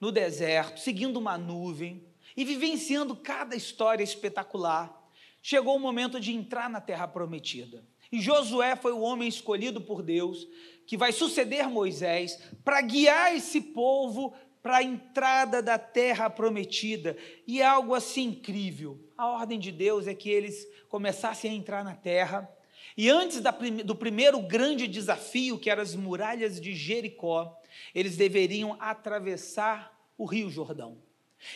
no 0.00 0.12
deserto, 0.12 0.80
seguindo 0.80 1.16
uma 1.16 1.36
nuvem 1.36 2.04
e 2.36 2.44
vivenciando 2.44 3.16
cada 3.16 3.56
história 3.56 4.04
espetacular, 4.04 4.94
chegou 5.42 5.76
o 5.76 5.80
momento 5.80 6.20
de 6.20 6.32
entrar 6.32 6.70
na 6.70 6.80
terra 6.80 7.08
prometida. 7.08 7.84
E 8.10 8.20
Josué 8.20 8.76
foi 8.76 8.92
o 8.92 9.00
homem 9.00 9.28
escolhido 9.28 9.80
por 9.80 10.02
Deus 10.02 10.46
que 10.86 10.96
vai 10.96 11.12
suceder 11.12 11.68
Moisés 11.68 12.40
para 12.64 12.80
guiar 12.80 13.34
esse 13.34 13.60
povo 13.60 14.34
para 14.62 14.78
a 14.78 14.82
entrada 14.82 15.62
da 15.62 15.78
terra 15.78 16.30
prometida. 16.30 17.16
E 17.46 17.60
é 17.60 17.66
algo 17.66 17.94
assim 17.94 18.28
incrível. 18.28 18.98
A 19.16 19.26
ordem 19.28 19.58
de 19.58 19.70
Deus 19.70 20.06
é 20.06 20.14
que 20.14 20.30
eles 20.30 20.66
começassem 20.88 21.50
a 21.50 21.54
entrar 21.54 21.84
na 21.84 21.94
terra. 21.94 22.48
E 22.96 23.08
antes 23.10 23.40
do 23.84 23.94
primeiro 23.94 24.40
grande 24.40 24.88
desafio, 24.88 25.58
que 25.58 25.70
eram 25.70 25.82
as 25.82 25.94
muralhas 25.94 26.60
de 26.60 26.74
Jericó, 26.74 27.54
eles 27.94 28.16
deveriam 28.16 28.76
atravessar 28.80 29.96
o 30.16 30.24
Rio 30.24 30.50
Jordão. 30.50 31.02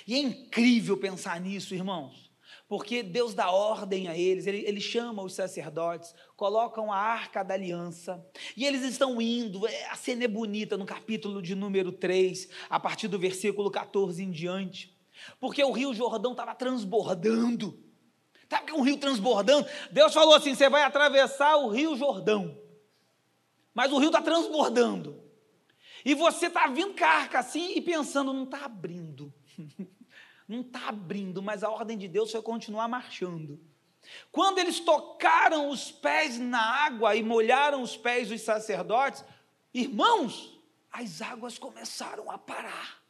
E 0.07 0.14
é 0.14 0.19
incrível 0.19 0.97
pensar 0.97 1.41
nisso, 1.41 1.75
irmãos, 1.75 2.31
porque 2.69 3.02
Deus 3.02 3.35
dá 3.35 3.50
ordem 3.50 4.09
a 4.09 4.17
eles, 4.17 4.47
ele, 4.47 4.64
ele 4.67 4.81
chama 4.81 5.23
os 5.23 5.35
sacerdotes, 5.35 6.14
colocam 6.37 6.93
a 6.93 6.97
arca 6.97 7.43
da 7.43 7.55
aliança, 7.55 8.25
e 8.57 8.64
eles 8.64 8.83
estão 8.83 9.21
indo, 9.21 9.67
é, 9.67 9.87
a 9.88 9.97
cena 9.97 10.25
é 10.25 10.29
bonita 10.29 10.76
no 10.76 10.87
capítulo 10.87 11.43
de 11.43 11.55
número 11.55 11.91
3, 11.91 12.49
a 12.71 12.79
partir 12.79 13.09
do 13.09 13.19
versículo 13.19 13.71
14 13.71 14.23
em 14.23 14.31
diante, 14.31 14.97
porque 15.41 15.62
o 15.62 15.73
Rio 15.73 15.93
Jordão 15.93 16.33
estava 16.33 16.55
transbordando, 16.55 17.83
Sabe 18.52 18.67
que 18.67 18.73
é 18.73 18.75
um 18.75 18.83
rio 18.83 18.99
transbordando? 18.99 19.67
Deus 19.91 20.12
falou 20.12 20.35
assim: 20.35 20.55
você 20.55 20.69
vai 20.69 20.83
atravessar 20.83 21.57
o 21.57 21.71
rio 21.71 21.97
Jordão. 21.97 22.55
Mas 23.73 23.91
o 23.91 23.97
rio 23.97 24.09
está 24.09 24.21
transbordando. 24.21 25.22
E 26.04 26.14
você 26.14 26.47
está 26.47 26.66
vindo 26.66 26.94
carca 26.94 27.38
assim 27.38 27.73
e 27.76 27.80
pensando, 27.80 28.32
não 28.32 28.44
está 28.44 28.64
abrindo. 28.64 29.32
não 30.49 30.61
está 30.61 30.88
abrindo, 30.88 31.42
mas 31.42 31.62
a 31.62 31.71
ordem 31.71 31.97
de 31.97 32.09
Deus 32.09 32.30
foi 32.30 32.42
continuar 32.42 32.88
marchando. 32.88 33.61
Quando 34.30 34.59
eles 34.59 34.80
tocaram 34.80 35.68
os 35.68 35.92
pés 35.92 36.38
na 36.38 36.61
água 36.61 37.14
e 37.14 37.23
molharam 37.23 37.82
os 37.82 37.97
pés 37.97 38.28
dos 38.28 38.40
sacerdotes, 38.40 39.25
irmãos, 39.73 40.59
as 40.90 41.23
águas 41.23 41.59
começaram 41.59 42.30
a 42.30 42.37
parar. 42.37 43.00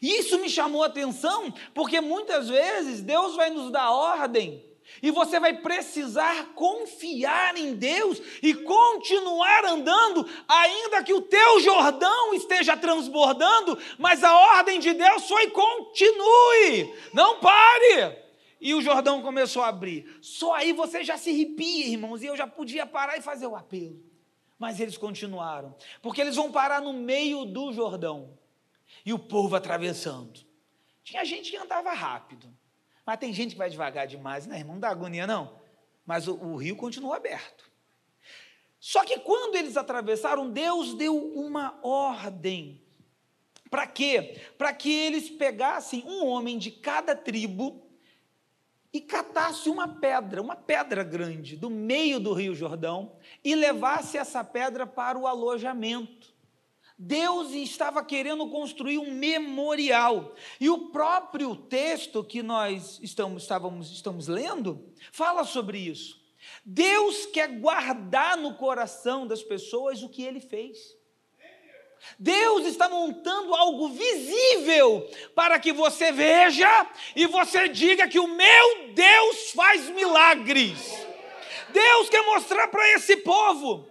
E 0.00 0.18
isso 0.18 0.38
me 0.38 0.48
chamou 0.48 0.82
a 0.82 0.86
atenção, 0.86 1.52
porque 1.74 2.00
muitas 2.00 2.48
vezes 2.48 3.02
Deus 3.02 3.36
vai 3.36 3.50
nos 3.50 3.70
dar 3.70 3.90
ordem 3.90 4.64
e 5.02 5.10
você 5.10 5.40
vai 5.40 5.54
precisar 5.54 6.54
confiar 6.54 7.56
em 7.56 7.74
Deus 7.74 8.20
e 8.42 8.54
continuar 8.54 9.64
andando, 9.64 10.28
ainda 10.48 11.02
que 11.02 11.12
o 11.12 11.22
teu 11.22 11.60
Jordão 11.60 12.34
esteja 12.34 12.76
transbordando, 12.76 13.78
mas 13.98 14.22
a 14.22 14.32
ordem 14.56 14.78
de 14.78 14.92
Deus 14.92 15.26
foi 15.26 15.50
continue, 15.50 16.94
não 17.12 17.40
pare. 17.40 18.24
E 18.60 18.74
o 18.74 18.80
Jordão 18.80 19.20
começou 19.20 19.62
a 19.62 19.68
abrir. 19.68 20.18
Só 20.22 20.54
aí 20.54 20.72
você 20.72 21.04
já 21.04 21.18
se 21.18 21.30
arrepia, 21.30 21.88
irmãos, 21.88 22.22
e 22.22 22.26
eu 22.26 22.36
já 22.36 22.46
podia 22.46 22.86
parar 22.86 23.18
e 23.18 23.22
fazer 23.22 23.46
o 23.46 23.56
apelo. 23.56 24.02
Mas 24.58 24.80
eles 24.80 24.96
continuaram, 24.96 25.74
porque 26.00 26.20
eles 26.20 26.36
vão 26.36 26.50
parar 26.50 26.80
no 26.80 26.92
meio 26.92 27.44
do 27.44 27.72
Jordão 27.72 28.38
e 29.04 29.12
o 29.12 29.18
povo 29.18 29.54
atravessando. 29.54 30.40
Tinha 31.02 31.24
gente 31.24 31.50
que 31.50 31.56
andava 31.56 31.92
rápido, 31.92 32.48
mas 33.06 33.18
tem 33.18 33.32
gente 33.32 33.52
que 33.52 33.58
vai 33.58 33.70
devagar 33.70 34.06
demais, 34.06 34.46
né, 34.46 34.58
irmão? 34.58 34.74
Não 34.74 34.80
dá 34.80 34.88
agonia, 34.88 35.26
não. 35.26 35.60
Mas 36.06 36.26
o, 36.26 36.34
o 36.34 36.56
rio 36.56 36.76
continuou 36.76 37.12
aberto. 37.12 37.70
Só 38.80 39.04
que 39.04 39.18
quando 39.20 39.56
eles 39.56 39.76
atravessaram, 39.76 40.50
Deus 40.50 40.94
deu 40.94 41.16
uma 41.16 41.78
ordem. 41.82 42.82
Para 43.70 43.86
quê? 43.86 44.40
Para 44.58 44.74
que 44.74 44.92
eles 44.92 45.30
pegassem 45.30 46.04
um 46.04 46.26
homem 46.26 46.58
de 46.58 46.70
cada 46.70 47.16
tribo 47.16 47.82
e 48.92 49.00
catasse 49.00 49.70
uma 49.70 49.88
pedra, 49.88 50.42
uma 50.42 50.54
pedra 50.54 51.02
grande, 51.02 51.56
do 51.56 51.68
meio 51.68 52.20
do 52.20 52.32
Rio 52.32 52.54
Jordão, 52.54 53.16
e 53.42 53.54
levasse 53.54 54.18
essa 54.18 54.44
pedra 54.44 54.86
para 54.86 55.18
o 55.18 55.26
alojamento. 55.26 56.33
Deus 56.96 57.50
estava 57.52 58.04
querendo 58.04 58.48
construir 58.48 58.98
um 58.98 59.10
memorial. 59.10 60.34
E 60.60 60.70
o 60.70 60.90
próprio 60.90 61.56
texto 61.56 62.22
que 62.22 62.42
nós 62.42 63.00
estamos, 63.02 63.42
estávamos, 63.42 63.90
estamos 63.90 64.28
lendo 64.28 64.92
fala 65.10 65.44
sobre 65.44 65.78
isso. 65.78 66.22
Deus 66.64 67.26
quer 67.26 67.48
guardar 67.58 68.36
no 68.36 68.54
coração 68.54 69.26
das 69.26 69.42
pessoas 69.42 70.02
o 70.02 70.08
que 70.08 70.22
ele 70.22 70.40
fez. 70.40 70.96
Deus 72.18 72.66
está 72.66 72.88
montando 72.88 73.54
algo 73.54 73.88
visível 73.88 75.08
para 75.34 75.58
que 75.58 75.72
você 75.72 76.12
veja 76.12 76.68
e 77.16 77.26
você 77.26 77.68
diga 77.68 78.06
que 78.06 78.20
o 78.20 78.28
meu 78.28 78.92
Deus 78.92 79.50
faz 79.52 79.88
milagres. 79.88 80.78
Deus 81.70 82.08
quer 82.08 82.22
mostrar 82.26 82.68
para 82.68 82.92
esse 82.92 83.16
povo 83.16 83.88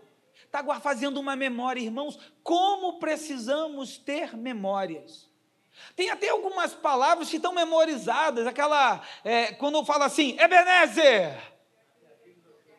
está 0.55 0.79
fazendo 0.79 1.19
uma 1.19 1.36
memória, 1.36 1.81
irmãos, 1.81 2.19
como 2.43 3.00
precisamos 3.00 3.98
ter 3.98 4.38
memórias. 4.38 5.27
Tem 5.95 6.12
até 6.12 6.29
algumas 6.29 6.75
palavras 6.75 7.27
que 7.29 7.38
estão 7.38 7.51
memorizadas, 7.51 8.45
aquela, 8.45 9.01
é, 9.24 9.53
quando 9.53 9.79
eu 9.79 9.86
falo 9.86 10.03
assim, 10.03 10.38
Ebenezer, 10.39 11.36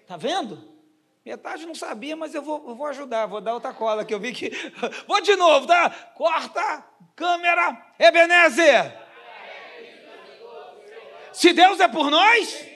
está 0.02 0.16
vendo? 0.16 0.72
Metade 1.24 1.66
não 1.66 1.74
sabia, 1.74 2.14
mas 2.14 2.34
eu 2.34 2.42
vou, 2.42 2.68
eu 2.68 2.76
vou 2.76 2.86
ajudar, 2.86 3.26
vou 3.26 3.40
dar 3.40 3.54
outra 3.54 3.72
cola, 3.72 4.04
que 4.04 4.14
eu 4.14 4.20
vi 4.20 4.32
que. 4.32 4.50
Vou 5.08 5.22
de 5.22 5.34
novo, 5.36 5.66
tá? 5.66 5.88
Corta, 6.14 6.84
câmera, 7.16 7.94
Ebenezer. 7.98 8.94
Se 11.32 11.54
Deus 11.54 11.80
é 11.80 11.88
por 11.88 12.10
nós, 12.10 12.66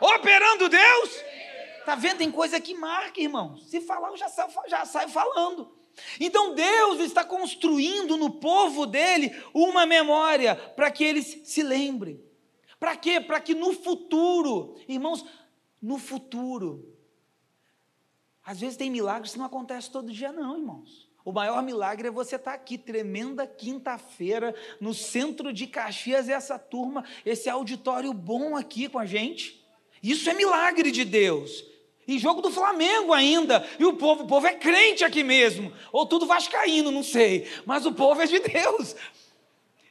operando 0.00 0.68
Deus, 0.68 1.25
Está 1.86 1.94
vendo? 1.94 2.18
Tem 2.18 2.32
coisa 2.32 2.60
que 2.60 2.74
marca, 2.74 3.20
irmão. 3.20 3.56
Se 3.58 3.80
falar, 3.80 4.08
eu 4.08 4.16
já 4.16 4.28
saio, 4.28 4.50
já 4.66 4.84
saio 4.84 5.08
falando. 5.08 5.72
Então 6.18 6.52
Deus 6.52 6.98
está 6.98 7.24
construindo 7.24 8.16
no 8.16 8.28
povo 8.40 8.86
dele 8.86 9.30
uma 9.54 9.86
memória 9.86 10.56
para 10.56 10.90
que 10.90 11.04
eles 11.04 11.42
se 11.44 11.62
lembrem. 11.62 12.20
Para 12.80 12.96
quê? 12.96 13.20
Para 13.20 13.38
que 13.38 13.54
no 13.54 13.72
futuro, 13.72 14.74
irmãos, 14.88 15.24
no 15.80 15.96
futuro. 15.96 16.92
Às 18.44 18.58
vezes 18.58 18.76
tem 18.76 18.90
milagres 18.90 19.34
que 19.34 19.38
não 19.38 19.46
acontece 19.46 19.88
todo 19.88 20.12
dia, 20.12 20.32
não, 20.32 20.58
irmãos. 20.58 21.08
O 21.24 21.30
maior 21.30 21.62
milagre 21.62 22.08
é 22.08 22.10
você 22.10 22.34
estar 22.34 22.52
aqui, 22.54 22.76
tremenda 22.76 23.46
quinta-feira, 23.46 24.52
no 24.80 24.92
centro 24.92 25.52
de 25.52 25.68
Caxias, 25.68 26.28
essa 26.28 26.58
turma, 26.58 27.04
esse 27.24 27.48
auditório 27.48 28.12
bom 28.12 28.56
aqui 28.56 28.88
com 28.88 28.98
a 28.98 29.06
gente. 29.06 29.64
Isso 30.02 30.28
é 30.28 30.34
milagre 30.34 30.90
de 30.90 31.04
Deus. 31.04 31.75
E 32.06 32.18
jogo 32.18 32.40
do 32.40 32.50
Flamengo 32.50 33.12
ainda. 33.12 33.66
E 33.78 33.84
o 33.84 33.94
povo, 33.94 34.24
o 34.24 34.26
povo 34.26 34.46
é 34.46 34.54
crente 34.54 35.04
aqui 35.04 35.24
mesmo. 35.24 35.72
Ou 35.92 36.06
tudo 36.06 36.26
vascaíno, 36.26 36.90
não 36.90 37.02
sei. 37.02 37.48
Mas 37.64 37.84
o 37.84 37.92
povo 37.92 38.20
é 38.20 38.26
de 38.26 38.38
Deus. 38.38 38.94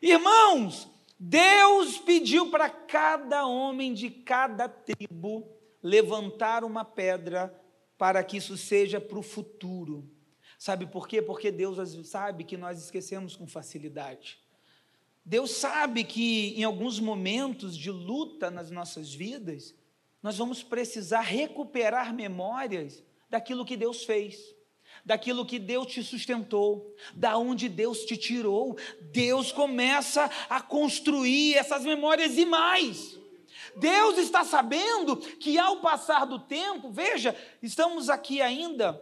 Irmãos, 0.02 0.88
Deus 1.20 1.98
pediu 1.98 2.50
para 2.50 2.70
cada 2.70 3.46
homem 3.46 3.94
de 3.94 4.10
cada 4.10 4.70
tribo 4.70 5.48
levantar 5.82 6.64
uma 6.64 6.86
pedra 6.86 7.54
para 7.98 8.24
que 8.24 8.38
isso 8.38 8.58
seja 8.58 9.00
para 9.00 9.20
o 9.20 9.24
futuro. 9.24 10.10
Sabe 10.58 10.86
por 10.86 11.08
quê? 11.08 11.22
Porque 11.22 11.52
Deus 11.52 11.78
sabe 12.08 12.44
que 12.44 12.58
nós 12.58 12.84
esquecemos 12.84 13.36
com 13.36 13.46
facilidade. 13.48 14.40
Deus 15.24 15.52
sabe 15.52 16.04
que 16.04 16.54
em 16.60 16.64
alguns 16.64 17.00
momentos 17.00 17.76
de 17.76 17.90
luta 17.90 18.52
nas 18.52 18.70
nossas 18.70 19.14
vidas, 19.14 19.74
nós 20.26 20.40
vamos 20.40 20.64
precisar 20.64 21.22
recuperar 21.22 22.12
memórias 22.12 23.04
daquilo 23.30 23.64
que 23.64 23.78
Deus 23.78 24.06
fez, 24.06 24.56
daquilo 25.06 25.46
que 25.46 25.60
Deus 25.60 25.86
te 25.86 26.02
sustentou, 26.02 26.96
da 27.14 27.38
onde 27.38 27.70
Deus 27.70 28.00
te 28.06 28.18
tirou. 28.18 28.76
Deus 29.12 29.52
começa 29.52 30.28
a 30.50 30.60
construir 30.60 31.54
essas 31.54 31.84
memórias 31.84 32.40
e 32.40 32.44
mais. 32.44 33.20
Deus 33.76 34.18
está 34.18 34.44
sabendo 34.44 35.16
que 35.16 35.60
ao 35.60 35.78
passar 35.78 36.26
do 36.26 36.40
tempo, 36.40 36.90
veja, 36.90 37.36
estamos 37.62 38.10
aqui 38.10 38.42
ainda 38.42 39.00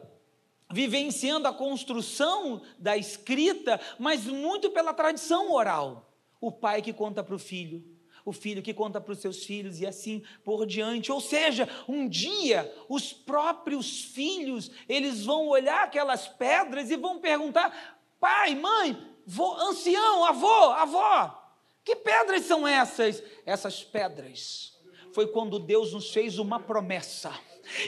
vivenciando 0.73 1.47
a 1.47 1.53
construção 1.53 2.61
da 2.77 2.97
escrita, 2.97 3.79
mas 3.97 4.25
muito 4.25 4.71
pela 4.71 4.93
tradição 4.93 5.53
oral. 5.53 6.13
O 6.41 6.51
pai 6.51 6.81
que 6.81 6.91
conta 6.91 7.23
para 7.23 7.35
o 7.35 7.39
filho, 7.39 7.92
o 8.25 8.31
filho 8.31 8.61
que 8.61 8.73
conta 8.73 9.01
para 9.01 9.13
os 9.13 9.19
seus 9.19 9.43
filhos 9.43 9.79
e 9.81 9.85
assim 9.85 10.23
por 10.43 10.65
diante. 10.65 11.11
Ou 11.11 11.19
seja, 11.19 11.67
um 11.87 12.07
dia 12.07 12.73
os 12.87 13.11
próprios 13.11 14.01
filhos, 14.01 14.71
eles 14.87 15.25
vão 15.25 15.47
olhar 15.47 15.83
aquelas 15.83 16.27
pedras 16.27 16.89
e 16.89 16.95
vão 16.95 17.19
perguntar: 17.19 17.99
pai, 18.19 18.55
mãe, 18.55 18.97
vô, 19.25 19.53
ancião, 19.55 20.25
avô, 20.25 20.71
avó, 20.71 21.43
que 21.83 21.95
pedras 21.95 22.45
são 22.45 22.67
essas? 22.67 23.21
Essas 23.45 23.83
pedras 23.83 24.73
foi 25.13 25.27
quando 25.27 25.59
Deus 25.59 25.93
nos 25.93 26.11
fez 26.11 26.39
uma 26.39 26.59
promessa. 26.59 27.31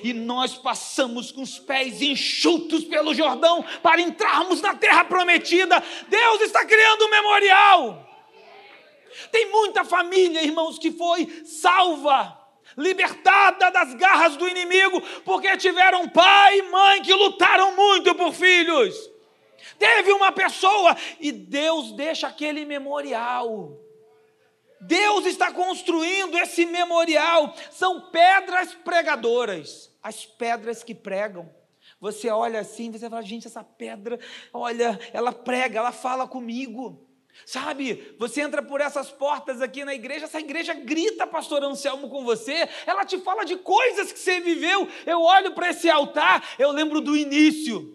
E 0.04 0.14
nós 0.14 0.58
passamos 0.58 1.32
com 1.34 1.42
os 1.42 1.60
pés 1.60 2.02
enxutos 2.02 2.86
pelo 2.86 3.14
Jordão 3.14 3.64
para 3.84 4.00
entrarmos 4.00 4.62
na 4.62 4.74
terra 4.74 5.04
prometida. 5.04 5.84
Deus 6.08 6.42
está 6.42 6.66
criando 6.66 7.06
um 7.06 7.10
memorial. 7.10 8.15
Tem 9.32 9.52
muita 9.52 9.84
família, 9.84 10.44
irmãos, 10.44 10.78
que 10.78 10.92
foi 10.92 11.44
salva, 11.46 12.40
libertada 12.78 13.72
das 13.72 13.94
garras 13.94 14.36
do 14.36 14.48
inimigo, 14.48 15.02
porque 15.24 15.56
tiveram 15.58 16.10
pai 16.10 16.60
e 16.60 16.64
mãe 16.64 17.02
que 17.02 17.14
lutaram 17.14 17.76
muito 17.76 18.14
por 18.16 18.34
filhos. 18.34 18.96
Teve 19.78 20.12
uma 20.12 20.32
pessoa 20.32 20.96
e 21.20 21.32
Deus 21.32 21.92
deixa 21.94 22.28
aquele 22.28 22.66
memorial. 22.66 23.80
Deus 24.80 25.26
está 25.26 25.52
construindo 25.52 26.38
esse 26.38 26.66
memorial. 26.66 27.54
São 27.72 28.10
pedras 28.12 28.74
pregadoras, 28.74 29.92
as 30.02 30.26
pedras 30.26 30.84
que 30.84 30.94
pregam. 30.94 31.50
Você 32.00 32.30
olha 32.30 32.60
assim, 32.60 32.92
você 32.92 33.10
fala, 33.10 33.22
gente, 33.22 33.48
essa 33.48 33.64
pedra, 33.64 34.20
olha, 34.54 35.00
ela 35.14 35.32
prega, 35.32 35.80
ela 35.80 35.92
fala 35.92 36.28
comigo. 36.28 37.05
Sabe, 37.44 38.16
você 38.18 38.42
entra 38.42 38.62
por 38.62 38.82
essas 38.82 39.12
portas 39.12 39.62
aqui 39.62 39.84
na 39.84 39.94
igreja, 39.94 40.26
essa 40.26 40.40
igreja 40.40 40.74
grita, 40.74 41.28
pastor 41.28 41.64
Anselmo, 41.64 42.10
com 42.10 42.24
você, 42.24 42.68
ela 42.86 43.04
te 43.04 43.18
fala 43.20 43.44
de 43.44 43.56
coisas 43.58 44.12
que 44.12 44.20
você 44.20 44.40
viveu. 44.40 44.88
Eu 45.06 45.22
olho 45.22 45.54
para 45.54 45.70
esse 45.70 45.90
altar, 45.90 46.48
eu 46.58 46.72
lembro 46.72 47.02
do 47.02 47.16
início, 47.16 47.95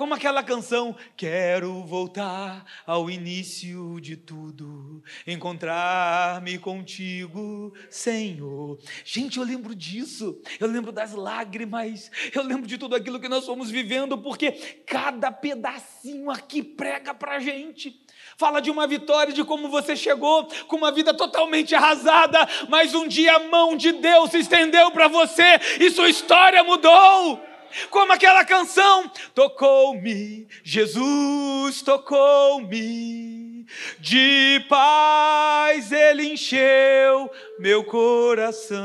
como 0.00 0.14
aquela 0.14 0.42
canção, 0.42 0.96
quero 1.14 1.84
voltar 1.84 2.64
ao 2.86 3.10
início 3.10 4.00
de 4.00 4.16
tudo, 4.16 5.04
encontrar-me 5.26 6.58
contigo, 6.58 7.70
Senhor. 7.90 8.78
Gente, 9.04 9.36
eu 9.36 9.44
lembro 9.44 9.74
disso, 9.74 10.40
eu 10.58 10.68
lembro 10.68 10.90
das 10.90 11.12
lágrimas, 11.12 12.10
eu 12.34 12.42
lembro 12.42 12.66
de 12.66 12.78
tudo 12.78 12.96
aquilo 12.96 13.20
que 13.20 13.28
nós 13.28 13.44
fomos 13.44 13.70
vivendo, 13.70 14.16
porque 14.16 14.52
cada 14.86 15.30
pedacinho 15.30 16.30
aqui 16.30 16.62
prega 16.62 17.12
para 17.12 17.38
gente. 17.38 18.00
Fala 18.38 18.60
de 18.60 18.70
uma 18.70 18.86
vitória, 18.86 19.34
de 19.34 19.44
como 19.44 19.68
você 19.68 19.94
chegou 19.94 20.48
com 20.66 20.76
uma 20.76 20.90
vida 20.90 21.12
totalmente 21.12 21.74
arrasada, 21.74 22.48
mas 22.70 22.94
um 22.94 23.06
dia 23.06 23.36
a 23.36 23.48
mão 23.50 23.76
de 23.76 23.92
Deus 23.92 24.30
se 24.30 24.38
estendeu 24.38 24.90
para 24.92 25.08
você 25.08 25.60
e 25.78 25.90
sua 25.90 26.08
história 26.08 26.64
mudou 26.64 27.49
como 27.90 28.12
aquela 28.12 28.44
canção: 28.44 29.10
tocou-me, 29.34 30.46
Jesus 30.62 31.82
tocou-me, 31.82 33.66
de 33.98 34.64
paz 34.68 35.92
ele 35.92 36.32
encheu 36.32 37.30
meu 37.58 37.84
coração. 37.84 38.80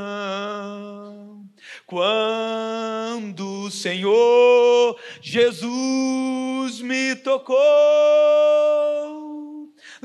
Quando 1.86 3.66
o 3.66 3.72
Senhor 3.72 5.00
Jesus 5.22 6.82
me 6.82 7.16
tocou, 7.16 7.56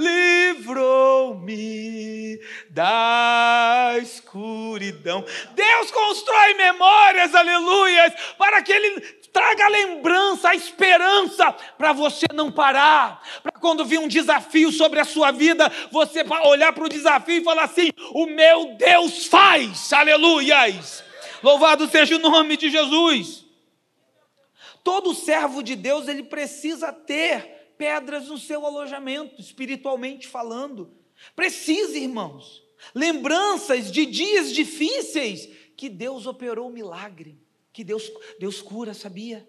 livrou-me 0.00 1.60
da 2.70 3.94
escuridão. 4.00 5.24
Deus 5.54 5.90
constrói 5.90 6.54
memórias, 6.54 7.34
aleluias, 7.34 8.14
para 8.38 8.62
que 8.62 8.72
Ele 8.72 9.00
traga 9.32 9.66
a 9.66 9.68
lembrança, 9.68 10.50
a 10.50 10.54
esperança, 10.54 11.52
para 11.76 11.92
você 11.92 12.26
não 12.34 12.50
parar, 12.50 13.22
para 13.42 13.52
quando 13.60 13.84
vir 13.84 13.98
um 13.98 14.08
desafio 14.08 14.72
sobre 14.72 14.98
a 15.00 15.04
sua 15.04 15.30
vida, 15.30 15.70
você 15.90 16.24
olhar 16.44 16.72
para 16.72 16.84
o 16.84 16.88
desafio 16.88 17.36
e 17.36 17.44
falar 17.44 17.64
assim: 17.64 17.90
o 18.12 18.26
meu 18.26 18.74
Deus 18.76 19.26
faz, 19.26 19.92
aleluias. 19.92 21.04
Louvado 21.42 21.88
seja 21.88 22.16
o 22.16 22.18
nome 22.18 22.56
de 22.56 22.70
Jesus. 22.70 23.44
Todo 24.82 25.14
servo 25.14 25.62
de 25.62 25.76
Deus 25.76 26.08
ele 26.08 26.22
precisa 26.22 26.92
ter 26.92 27.59
pedras 27.80 28.28
no 28.28 28.36
seu 28.36 28.66
alojamento, 28.66 29.40
espiritualmente 29.40 30.28
falando. 30.28 30.92
Precisa, 31.34 31.96
irmãos. 31.96 32.62
Lembranças 32.94 33.90
de 33.90 34.04
dias 34.04 34.52
difíceis 34.52 35.48
que 35.78 35.88
Deus 35.88 36.26
operou 36.26 36.68
um 36.68 36.72
milagre, 36.72 37.40
que 37.72 37.82
Deus, 37.82 38.12
Deus 38.38 38.60
cura, 38.60 38.92
sabia? 38.92 39.48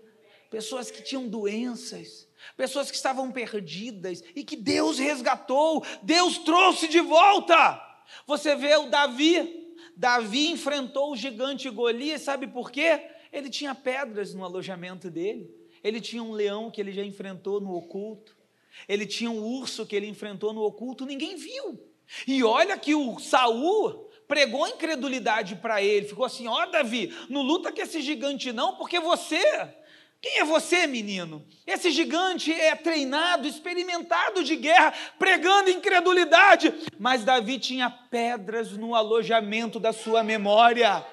Pessoas 0.50 0.90
que 0.90 1.02
tinham 1.02 1.28
doenças, 1.28 2.26
pessoas 2.56 2.90
que 2.90 2.96
estavam 2.96 3.30
perdidas 3.34 4.24
e 4.34 4.46
que 4.46 4.56
Deus 4.56 4.98
resgatou, 4.98 5.86
Deus 6.02 6.38
trouxe 6.38 6.88
de 6.88 7.02
volta. 7.02 7.82
Você 8.26 8.56
vê 8.56 8.78
o 8.78 8.90
Davi, 8.90 9.76
Davi 9.98 10.48
enfrentou 10.48 11.12
o 11.12 11.18
gigante 11.18 11.70
Golias, 11.70 12.22
sabe 12.22 12.48
por 12.48 12.72
quê? 12.72 13.10
Ele 13.30 13.50
tinha 13.50 13.76
pedras 13.76 14.34
no 14.34 14.46
alojamento 14.46 15.10
dele. 15.10 15.61
Ele 15.84 16.00
tinha 16.00 16.24
um 16.24 16.32
leão 16.32 16.70
que 16.70 16.80
ele 16.80 16.92
já 16.92 17.04
enfrentou 17.04 17.60
no 17.60 17.74
oculto. 17.74 18.36
Ele 18.88 19.06
tinha 19.06 19.30
um 19.30 19.44
urso 19.44 19.86
que 19.86 19.96
ele 19.96 20.08
enfrentou 20.08 20.54
no 20.54 20.62
oculto, 20.62 21.06
ninguém 21.06 21.36
viu. 21.36 21.80
E 22.28 22.44
olha 22.44 22.78
que 22.78 22.96
o 22.96 23.20
Saul 23.20 24.10
pregou 24.28 24.68
incredulidade 24.68 25.56
para 25.56 25.82
ele, 25.82 26.08
ficou 26.08 26.26
assim: 26.26 26.48
"Ó, 26.48 26.64
oh, 26.64 26.66
Davi, 26.72 27.14
não 27.30 27.42
luta 27.42 27.72
com 27.72 27.82
esse 27.82 28.02
gigante 28.02 28.52
não, 28.52 28.76
porque 28.76 29.00
você 29.00 29.42
quem 30.22 30.38
é 30.38 30.44
você, 30.44 30.86
menino? 30.86 31.44
Esse 31.66 31.90
gigante 31.90 32.54
é 32.54 32.76
treinado, 32.76 33.48
experimentado 33.48 34.44
de 34.44 34.56
guerra, 34.56 34.94
pregando 35.18 35.72
incredulidade. 35.72 36.72
Mas 37.00 37.24
Davi 37.24 37.58
tinha 37.58 37.90
pedras 37.90 38.72
no 38.74 38.94
alojamento 38.94 39.80
da 39.80 39.92
sua 39.92 40.24
memória. 40.24 41.04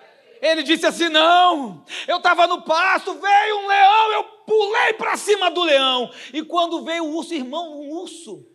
Ele 0.40 0.62
disse 0.62 0.86
assim: 0.86 1.08
Não, 1.08 1.84
eu 2.06 2.18
estava 2.18 2.46
no 2.46 2.62
pasto, 2.62 3.14
veio 3.14 3.58
um 3.58 3.66
leão, 3.66 4.12
eu 4.12 4.24
pulei 4.46 4.92
para 4.94 5.16
cima 5.16 5.50
do 5.50 5.62
leão. 5.62 6.10
E 6.32 6.42
quando 6.42 6.84
veio 6.84 7.04
o 7.04 7.16
urso, 7.16 7.34
irmão, 7.34 7.80
um 7.80 7.90
urso. 7.90 8.46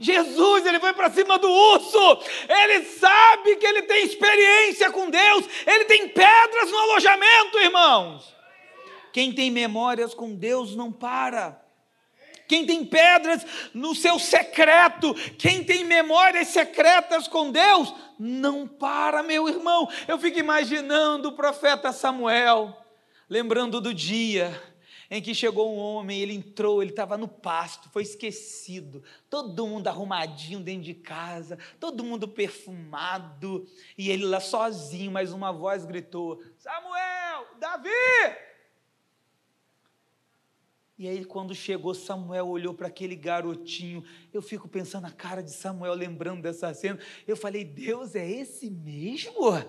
Jesus, 0.00 0.64
ele 0.64 0.78
foi 0.78 0.92
para 0.92 1.10
cima 1.10 1.38
do 1.38 1.50
urso. 1.50 2.20
Ele 2.48 2.84
sabe 2.84 3.56
que 3.56 3.66
ele 3.66 3.82
tem 3.82 4.04
experiência 4.04 4.90
com 4.92 5.10
Deus. 5.10 5.44
Ele 5.66 5.84
tem 5.86 6.08
pedras 6.08 6.70
no 6.70 6.78
alojamento, 6.78 7.58
irmãos. 7.58 8.34
Quem 9.12 9.32
tem 9.32 9.50
memórias 9.50 10.14
com 10.14 10.36
Deus 10.36 10.76
não 10.76 10.92
para. 10.92 11.60
Quem 12.48 12.64
tem 12.64 12.84
pedras 12.84 13.44
no 13.74 13.94
seu 13.94 14.18
secreto, 14.18 15.14
quem 15.36 15.62
tem 15.62 15.84
memórias 15.84 16.48
secretas 16.48 17.28
com 17.28 17.52
Deus, 17.52 17.94
não 18.18 18.66
para, 18.66 19.22
meu 19.22 19.46
irmão. 19.46 19.86
Eu 20.08 20.18
fico 20.18 20.38
imaginando 20.38 21.28
o 21.28 21.36
profeta 21.36 21.92
Samuel, 21.92 22.74
lembrando 23.28 23.82
do 23.82 23.92
dia 23.92 24.58
em 25.10 25.22
que 25.22 25.34
chegou 25.34 25.74
um 25.74 25.78
homem, 25.78 26.20
ele 26.20 26.34
entrou, 26.34 26.82
ele 26.82 26.90
estava 26.90 27.16
no 27.16 27.28
pasto, 27.28 27.88
foi 27.90 28.02
esquecido, 28.02 29.02
todo 29.30 29.66
mundo 29.66 29.88
arrumadinho 29.88 30.60
dentro 30.60 30.82
de 30.82 30.94
casa, 30.94 31.58
todo 31.80 32.04
mundo 32.04 32.28
perfumado, 32.28 33.66
e 33.96 34.10
ele 34.10 34.24
lá 34.24 34.40
sozinho, 34.40 35.10
mas 35.10 35.32
uma 35.32 35.52
voz 35.52 35.84
gritou: 35.84 36.42
Samuel, 36.58 37.46
Davi! 37.58 38.47
E 40.98 41.06
aí, 41.06 41.24
quando 41.24 41.54
chegou, 41.54 41.94
Samuel 41.94 42.48
olhou 42.48 42.74
para 42.74 42.88
aquele 42.88 43.14
garotinho. 43.14 44.02
Eu 44.32 44.42
fico 44.42 44.66
pensando 44.66 45.04
na 45.04 45.12
cara 45.12 45.40
de 45.40 45.52
Samuel, 45.52 45.94
lembrando 45.94 46.42
dessa 46.42 46.74
cena. 46.74 46.98
Eu 47.24 47.36
falei: 47.36 47.64
Deus, 47.64 48.16
é 48.16 48.28
esse 48.28 48.68
mesmo? 48.68 49.62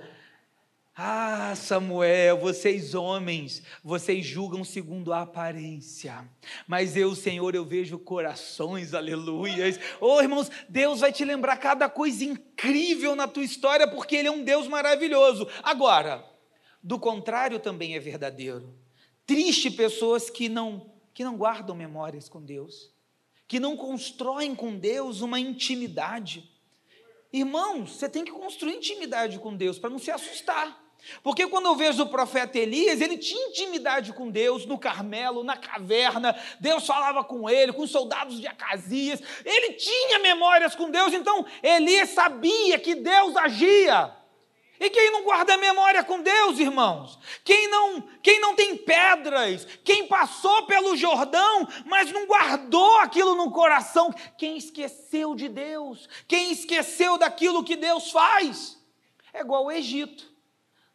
Ah, 1.01 1.53
Samuel, 1.55 2.39
vocês 2.39 2.95
homens, 2.95 3.63
vocês 3.81 4.25
julgam 4.25 4.65
segundo 4.65 5.13
a 5.13 5.21
aparência, 5.21 6.27
mas 6.67 6.97
eu, 6.97 7.15
Senhor, 7.15 7.55
eu 7.55 7.63
vejo 7.63 7.97
corações, 7.97 8.93
aleluias. 8.93 9.79
Oh, 10.01 10.19
irmãos, 10.19 10.51
Deus 10.67 10.99
vai 10.99 11.13
te 11.13 11.23
lembrar 11.23 11.55
cada 11.55 11.87
coisa 11.87 12.25
incrível 12.25 13.15
na 13.15 13.29
tua 13.29 13.45
história, 13.45 13.87
porque 13.87 14.17
Ele 14.17 14.27
é 14.27 14.31
um 14.31 14.43
Deus 14.43 14.67
maravilhoso. 14.67 15.47
Agora, 15.63 16.21
do 16.83 16.99
contrário 16.99 17.59
também 17.59 17.95
é 17.95 17.99
verdadeiro. 17.99 18.75
Triste 19.25 19.71
pessoas 19.71 20.29
que 20.29 20.49
não 20.49 20.98
que 21.19 21.23
não 21.25 21.35
guardam 21.35 21.75
memórias 21.75 22.29
com 22.29 22.41
Deus, 22.41 22.89
que 23.45 23.59
não 23.59 23.75
constroem 23.75 24.55
com 24.55 24.77
Deus 24.77 25.19
uma 25.19 25.37
intimidade. 25.37 26.49
Irmãos, 27.33 27.97
você 27.97 28.07
tem 28.07 28.23
que 28.23 28.31
construir 28.31 28.77
intimidade 28.77 29.37
com 29.37 29.53
Deus 29.53 29.77
para 29.77 29.89
não 29.89 29.99
se 29.99 30.09
assustar. 30.09 30.81
Porque 31.21 31.45
quando 31.47 31.65
eu 31.65 31.75
vejo 31.75 32.03
o 32.03 32.07
profeta 32.07 32.57
Elias, 32.57 33.01
ele 33.01 33.17
tinha 33.17 33.49
intimidade 33.49 34.13
com 34.13 34.31
Deus 34.31 34.65
no 34.65 34.79
Carmelo, 34.79 35.43
na 35.43 35.57
caverna, 35.57 36.33
Deus 36.57 36.87
falava 36.87 37.21
com 37.21 37.49
ele, 37.49 37.73
com 37.73 37.81
os 37.81 37.91
soldados 37.91 38.39
de 38.39 38.47
Acasias, 38.47 39.21
ele 39.43 39.73
tinha 39.73 40.19
memórias 40.19 40.73
com 40.73 40.89
Deus, 40.89 41.11
então 41.11 41.45
Elias 41.61 42.11
sabia 42.11 42.79
que 42.79 42.95
Deus 42.95 43.35
agia. 43.35 44.18
E 44.79 44.89
quem 44.89 45.11
não 45.11 45.23
guarda 45.23 45.57
memória 45.57 46.03
com 46.05 46.21
Deus, 46.21 46.57
irmãos? 46.57 47.19
Quem 47.43 47.67
não, 47.67 48.01
quem 48.23 48.39
não 48.39 48.55
tem 48.55 48.77
pedras? 48.77 49.65
Quem 49.83 50.07
passou 50.07 50.65
pelo 50.67 50.95
Jordão, 50.95 51.67
mas 51.85 52.11
não 52.13 52.25
guardou 52.25 52.97
aquilo 52.99 53.35
no 53.35 53.51
coração? 53.51 54.13
Quem 54.37 54.55
esqueceu 54.55 55.35
de 55.35 55.49
Deus? 55.49 56.07
Quem 56.25 56.53
esqueceu 56.53 57.17
daquilo 57.17 57.63
que 57.63 57.75
Deus 57.75 58.09
faz? 58.09 58.81
É 59.33 59.41
igual 59.41 59.65
o 59.65 59.71
Egito. 59.71 60.31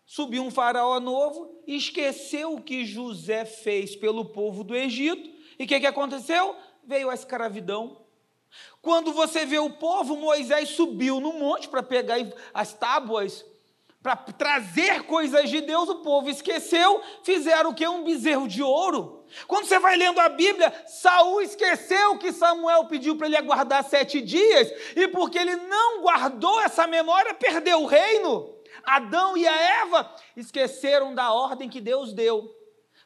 Subiu 0.06 0.42
um 0.42 0.50
faraó 0.50 0.98
novo, 0.98 1.62
esqueceu 1.66 2.54
o 2.54 2.62
que 2.62 2.86
José 2.86 3.44
fez 3.44 3.94
pelo 3.94 4.24
povo 4.24 4.64
do 4.64 4.74
Egito. 4.74 5.30
E 5.58 5.64
o 5.64 5.66
que, 5.66 5.80
que 5.80 5.86
aconteceu? 5.86 6.56
Veio 6.84 7.10
a 7.10 7.14
escravidão. 7.14 8.02
Quando 8.80 9.12
você 9.12 9.44
vê 9.44 9.58
o 9.58 9.70
povo, 9.70 10.16
Moisés 10.16 10.70
subiu 10.70 11.20
no 11.20 11.34
monte 11.34 11.68
para 11.68 11.82
pegar 11.82 12.16
as 12.52 12.72
tábuas 12.72 13.44
para 14.04 14.16
trazer 14.16 15.04
coisas 15.04 15.48
de 15.48 15.62
Deus, 15.62 15.88
o 15.88 16.02
povo 16.02 16.28
esqueceu, 16.28 17.00
fizeram 17.22 17.70
o 17.70 17.74
que? 17.74 17.88
Um 17.88 18.04
bezerro 18.04 18.46
de 18.46 18.62
ouro. 18.62 19.24
Quando 19.46 19.64
você 19.64 19.78
vai 19.78 19.96
lendo 19.96 20.20
a 20.20 20.28
Bíblia, 20.28 20.70
Saul 20.86 21.40
esqueceu 21.40 22.18
que 22.18 22.30
Samuel 22.30 22.84
pediu 22.84 23.16
para 23.16 23.28
ele 23.28 23.36
aguardar 23.38 23.82
sete 23.82 24.20
dias, 24.20 24.70
e 24.94 25.08
porque 25.08 25.38
ele 25.38 25.56
não 25.56 26.02
guardou 26.02 26.60
essa 26.60 26.86
memória, 26.86 27.32
perdeu 27.32 27.80
o 27.80 27.86
reino. 27.86 28.54
Adão 28.84 29.38
e 29.38 29.48
a 29.48 29.56
Eva 29.80 30.14
esqueceram 30.36 31.14
da 31.14 31.32
ordem 31.32 31.70
que 31.70 31.80
Deus 31.80 32.12
deu, 32.12 32.54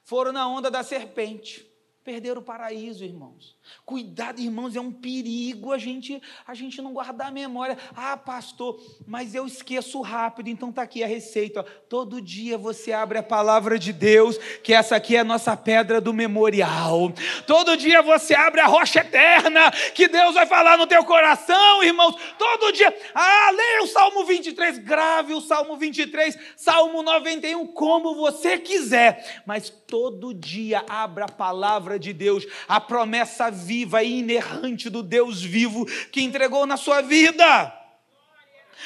foram 0.03 0.33
na 0.33 0.49
onda 0.49 0.69
da 0.69 0.83
serpente 0.83 1.67
perderam 2.09 2.40
o 2.40 2.44
paraíso, 2.44 3.05
irmãos. 3.05 3.55
Cuidado, 3.85 4.40
irmãos, 4.40 4.75
é 4.75 4.81
um 4.81 4.90
perigo 4.90 5.75
a 5.75 5.77
gente 5.77 6.23
a 6.47 6.55
gente 6.55 6.81
não 6.81 6.94
guardar 6.94 7.29
a 7.29 7.31
memória. 7.31 7.77
Ah, 7.94 8.16
pastor, 8.16 8.81
mas 9.07 9.35
eu 9.35 9.47
esqueço 9.47 10.01
rápido, 10.01 10.49
então 10.49 10.71
está 10.71 10.81
aqui 10.81 11.05
a 11.05 11.07
receita. 11.07 11.62
Todo 11.62 12.23
dia 12.23 12.57
você 12.57 12.92
abre 12.92 13.18
a 13.18 13.23
palavra 13.23 13.79
de 13.79 13.92
Deus, 13.92 14.38
que 14.62 14.73
essa 14.73 14.97
aqui 14.97 15.16
é 15.16 15.21
a 15.21 15.25
nossa 15.25 15.55
pedra 15.55 16.01
do 16.01 16.14
memorial. 16.14 17.12
Todo 17.47 17.77
dia 17.77 18.01
você 18.01 18.35
abre 18.35 18.62
a 18.62 18.66
rocha 18.66 19.01
eterna, 19.01 19.71
que 19.94 20.09
Deus 20.09 20.35
vai 20.35 20.47
falar 20.47 20.79
no 20.79 20.87
teu 20.87 21.05
coração, 21.05 21.85
irmãos. 21.85 22.14
Todo 22.38 22.73
dia, 22.73 22.97
ah, 23.14 23.51
leia 23.51 23.83
o 23.83 23.87
Salmo 23.87 24.25
23, 24.25 24.79
grave 24.79 25.35
o 25.35 25.42
Salmo 25.42 25.77
23, 25.77 26.38
Salmo 26.57 27.03
91, 27.03 27.66
como 27.66 28.14
você 28.14 28.57
quiser, 28.57 29.42
mas 29.44 29.68
todo 29.68 30.33
dia 30.33 30.83
abra 30.88 31.27
a 31.27 31.33
palavra 31.33 31.98
de 31.99 32.13
Deus, 32.13 32.47
a 32.67 32.81
promessa 32.81 33.51
viva 33.51 34.03
e 34.03 34.21
inerrante 34.21 34.89
do 34.89 35.03
Deus 35.03 35.43
vivo 35.43 35.87
que 36.11 36.23
entregou 36.23 36.67
na 36.67 36.77
sua 36.77 37.01
vida. 37.01 37.75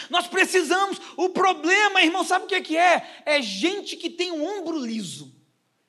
Nós 0.09 0.27
precisamos, 0.27 1.01
o 1.17 1.29
problema, 1.31 2.03
irmão, 2.03 2.25
sabe 2.25 2.45
o 2.45 2.49
que 2.49 2.77
é? 2.77 3.23
É 3.27 3.43
gente 3.43 3.97
que 3.97 4.09
tem 4.09 4.33
um 4.33 4.45
ombro 4.45 4.79
liso. 4.79 5.35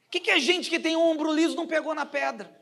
O 0.08 0.10
que 0.10 0.30
é 0.30 0.40
gente 0.40 0.70
que 0.70 0.80
tem 0.80 0.96
um 0.96 1.02
ombro 1.02 1.34
liso 1.34 1.56
não 1.56 1.66
pegou 1.66 1.96
na 1.96 2.06
pedra? 2.06 2.62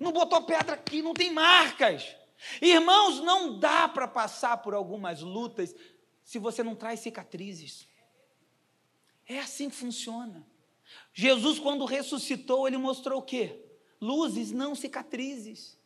Não 0.00 0.10
botou 0.10 0.42
pedra 0.42 0.74
aqui, 0.74 1.02
não 1.02 1.14
tem 1.14 1.30
marcas. 1.30 2.16
Irmãos, 2.60 3.20
não 3.20 3.58
dá 3.58 3.88
para 3.88 4.08
passar 4.08 4.56
por 4.58 4.74
algumas 4.74 5.20
lutas 5.20 5.74
se 6.24 6.38
você 6.38 6.62
não 6.62 6.74
traz 6.74 7.00
cicatrizes. 7.00 7.86
É 9.26 9.38
assim 9.38 9.70
que 9.70 9.76
funciona. 9.76 10.46
Jesus, 11.12 11.58
quando 11.58 11.84
ressuscitou, 11.84 12.66
ele 12.66 12.76
mostrou 12.76 13.20
o 13.20 13.22
quê? 13.22 13.60
Luzes, 14.04 14.52
não 14.52 14.74
cicatrizes. 14.74 15.78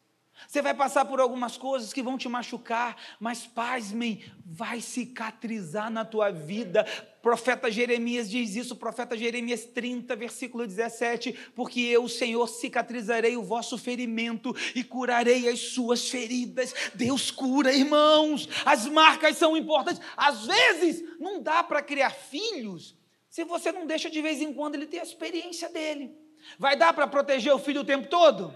Você 0.47 0.61
vai 0.61 0.75
passar 0.75 1.05
por 1.05 1.21
algumas 1.21 1.57
coisas 1.57 1.93
que 1.93 2.03
vão 2.03 2.17
te 2.17 2.29
machucar, 2.29 2.97
mas 3.19 3.47
pasmem, 3.47 4.25
vai 4.45 4.81
cicatrizar 4.81 5.91
na 5.91 6.05
tua 6.05 6.31
vida. 6.31 6.85
Profeta 7.23 7.71
Jeremias 7.71 8.31
diz 8.31 8.57
isso, 8.57 8.77
profeta 8.77 9.17
Jeremias 9.17 9.65
30, 9.65 10.17
versículo 10.17 10.67
17: 10.67 11.33
Porque 11.55 11.81
eu, 11.81 12.09
Senhor, 12.09 12.47
cicatrizarei 12.49 13.37
o 13.37 13.43
vosso 13.43 13.79
ferimento 13.79 14.55
e 14.75 14.83
curarei 14.83 15.49
as 15.49 15.61
suas 15.61 16.09
feridas. 16.09 16.75
Deus 16.95 17.31
cura, 17.31 17.73
irmãos, 17.73 18.49
as 18.65 18.87
marcas 18.87 19.37
são 19.37 19.57
importantes. 19.57 20.03
Às 20.17 20.47
vezes, 20.47 21.05
não 21.19 21.43
dá 21.43 21.63
para 21.63 21.83
criar 21.83 22.11
filhos 22.11 22.97
se 23.29 23.45
você 23.45 23.71
não 23.71 23.87
deixa 23.87 24.11
de 24.11 24.23
vez 24.23 24.41
em 24.41 24.53
quando 24.53 24.75
ele 24.75 24.87
ter 24.87 25.01
a 25.01 25.05
experiência 25.05 25.69
dele. 25.69 26.28
Vai 26.59 26.77
dar 26.77 26.93
para 26.93 27.07
proteger 27.07 27.53
o 27.53 27.59
filho 27.59 27.83
o 27.83 27.85
tempo 27.85 28.09
todo? 28.09 28.55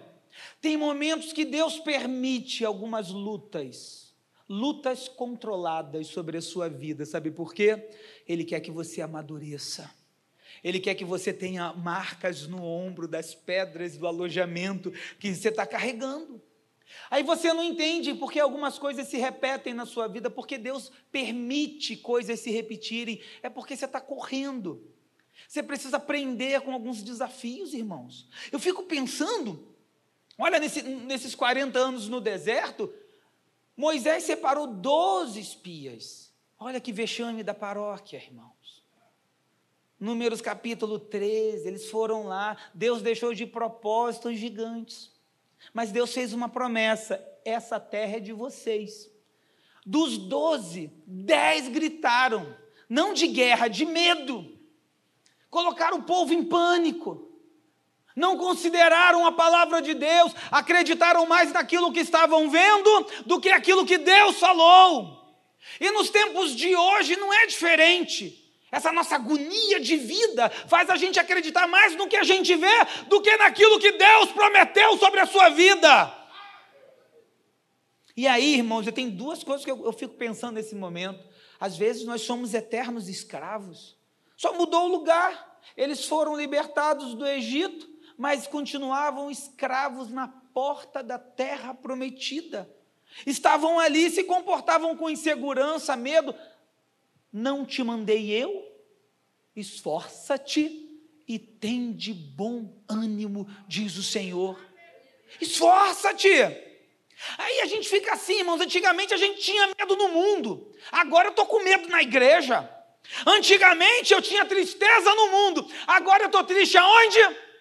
Tem 0.61 0.77
momentos 0.77 1.33
que 1.33 1.45
Deus 1.45 1.79
permite 1.79 2.65
algumas 2.65 3.11
lutas, 3.11 4.15
lutas 4.49 5.09
controladas 5.09 6.07
sobre 6.07 6.39
a 6.39 6.43
sua 6.43 6.69
vida, 6.69 7.05
sabe 7.05 7.31
por 7.31 7.53
quê? 7.55 7.91
Ele 8.27 8.45
quer 8.45 8.61
que 8.61 8.71
você 8.71 9.03
amadureça. 9.03 9.91
Ele 10.63 10.79
quer 10.79 10.95
que 10.95 11.05
você 11.05 11.33
tenha 11.33 11.73
marcas 11.73 12.47
no 12.47 12.63
ombro 12.63 13.09
das 13.09 13.35
pedras 13.35 13.97
do 13.97 14.07
alojamento 14.07 14.93
que 15.19 15.35
você 15.35 15.49
está 15.49 15.67
carregando. 15.67 16.41
Aí 17.11 17.23
você 17.23 17.53
não 17.53 17.65
entende 17.65 18.15
porque 18.15 18.39
algumas 18.39 18.79
coisas 18.79 19.09
se 19.09 19.17
repetem 19.17 19.75
na 19.75 19.87
sua 19.87 20.07
vida, 20.07 20.31
porque 20.31 20.59
Deus 20.59 20.93
permite 21.11 21.97
coisas 21.97 22.41
se 22.41 22.51
repetirem, 22.51 23.21
é 23.43 23.49
porque 23.49 23.77
você 23.77 23.87
está 23.87 24.01
correndo. 24.01 24.83
Você 25.53 25.63
precisa 25.63 25.99
aprender 25.99 26.63
com 26.63 26.73
alguns 26.73 27.03
desafios, 27.03 27.75
irmãos. 27.75 28.27
Eu 28.51 28.59
fico 28.59 28.85
pensando 28.85 29.73
Olha, 30.39 30.59
nesse, 30.59 30.83
nesses 30.83 31.35
40 31.35 31.79
anos 31.79 32.09
no 32.09 32.21
deserto, 32.21 32.93
Moisés 33.77 34.25
separou 34.25 34.67
12 34.67 35.39
espias. 35.39 36.33
Olha 36.59 36.81
que 36.81 36.93
vexame 36.93 37.43
da 37.43 37.55
paróquia, 37.55 38.17
irmãos. 38.17 38.83
Números 40.01 40.41
capítulo 40.41 40.99
13, 40.99 41.69
eles 41.69 41.91
foram 41.91 42.25
lá, 42.25 42.57
Deus 42.75 43.03
deixou 43.03 43.35
de 43.35 43.47
propósitos 43.47 44.39
gigantes. 44.39 45.13
Mas 45.73 45.93
Deus 45.93 46.13
fez 46.13 46.33
uma 46.33 46.49
promessa: 46.49 47.23
essa 47.45 47.79
terra 47.79 48.17
é 48.17 48.21
de 48.21 48.33
vocês. 48.33 49.11
Dos 49.85 50.17
doze, 50.17 50.91
dez 51.07 51.69
gritaram, 51.69 52.57
não 52.89 53.13
de 53.13 53.29
guerra, 53.29 53.69
de 53.69 53.85
medo. 53.85 54.62
Colocaram 55.53 55.99
o 55.99 56.03
povo 56.03 56.33
em 56.33 56.43
pânico 56.43 57.29
não 58.15 58.37
consideraram 58.37 59.27
a 59.27 59.33
palavra 59.33 59.81
de 59.81 59.95
Deus, 59.95 60.33
acreditaram 60.51 61.27
mais 61.27 61.51
naquilo 61.51 61.93
que 61.93 62.01
estavam 62.01 62.51
vendo 62.51 63.07
do 63.25 63.41
que 63.41 63.49
aquilo 63.49 63.87
que 63.87 63.97
Deus 63.97 64.39
falou. 64.39 65.19
E 65.81 65.91
nos 65.91 66.11
tempos 66.11 66.55
de 66.55 66.75
hoje 66.77 67.17
não 67.17 67.33
é 67.33 67.47
diferente. 67.47 68.39
Essa 68.71 68.93
nossa 68.93 69.15
agonia 69.15 69.81
de 69.81 69.97
vida 69.97 70.51
faz 70.51 70.91
a 70.91 70.97
gente 70.97 71.19
acreditar 71.19 71.67
mais 71.67 71.95
no 71.97 72.09
que 72.09 72.17
a 72.17 72.23
gente 72.23 72.55
vê 72.55 72.85
do 73.07 73.21
que 73.23 73.35
naquilo 73.37 73.79
que 73.79 73.93
Deus 73.93 74.31
prometeu 74.33 74.99
sobre 74.99 75.21
a 75.21 75.27
sua 75.27 75.49
vida. 75.49 76.19
E 78.15 78.27
aí, 78.27 78.57
irmãos, 78.57 78.87
eu 78.87 78.93
tenho 78.93 79.11
duas 79.11 79.43
coisas 79.43 79.65
que 79.65 79.71
eu, 79.71 79.87
eu 79.87 79.93
fico 79.93 80.15
pensando 80.15 80.57
nesse 80.57 80.75
momento. 80.75 81.23
Às 81.59 81.79
vezes 81.79 82.05
nós 82.05 82.23
somos 82.23 82.53
eternos 82.53 83.09
escravos, 83.09 83.97
só 84.43 84.53
mudou 84.55 84.87
o 84.87 84.89
lugar. 84.89 85.61
Eles 85.77 86.05
foram 86.05 86.37
libertados 86.37 87.15
do 87.15 87.25
Egito, 87.25 87.89
mas 88.19 88.49
continuavam 88.49 89.31
escravos 89.31 90.11
na 90.11 90.27
porta 90.27 91.01
da 91.01 91.17
terra 91.17 91.73
prometida. 91.73 92.69
Estavam 93.25 93.79
ali, 93.79 94.11
se 94.11 94.25
comportavam 94.25 94.97
com 94.97 95.09
insegurança, 95.09 95.95
medo. 95.95 96.35
Não 97.33 97.65
te 97.65 97.85
mandei 97.85 98.33
eu? 98.33 98.69
Esforça-te 99.55 100.91
e 101.29 101.39
tem 101.39 101.93
de 101.93 102.13
bom 102.13 102.83
ânimo, 102.89 103.47
diz 103.69 103.97
o 103.97 104.03
Senhor. 104.03 104.59
Esforça-te. 105.41 106.33
Aí 107.39 107.61
a 107.61 107.67
gente 107.67 107.89
fica 107.89 108.15
assim, 108.15 108.41
irmãos. 108.41 108.61
Antigamente 108.61 109.15
a 109.15 109.19
gente 109.19 109.41
tinha 109.41 109.69
medo 109.79 109.95
no 109.95 110.09
mundo, 110.09 110.75
agora 110.91 111.29
eu 111.29 111.31
estou 111.31 111.47
com 111.47 111.63
medo 111.63 111.89
na 111.89 112.03
igreja. 112.03 112.82
Antigamente 113.27 114.13
eu 114.13 114.23
tinha 114.23 114.45
tristeza 114.45 115.15
no 115.15 115.31
mundo, 115.31 115.71
agora 115.87 116.25
eu 116.25 116.27
estou 116.27 116.45
triste 116.45 116.77
aonde? 116.77 117.53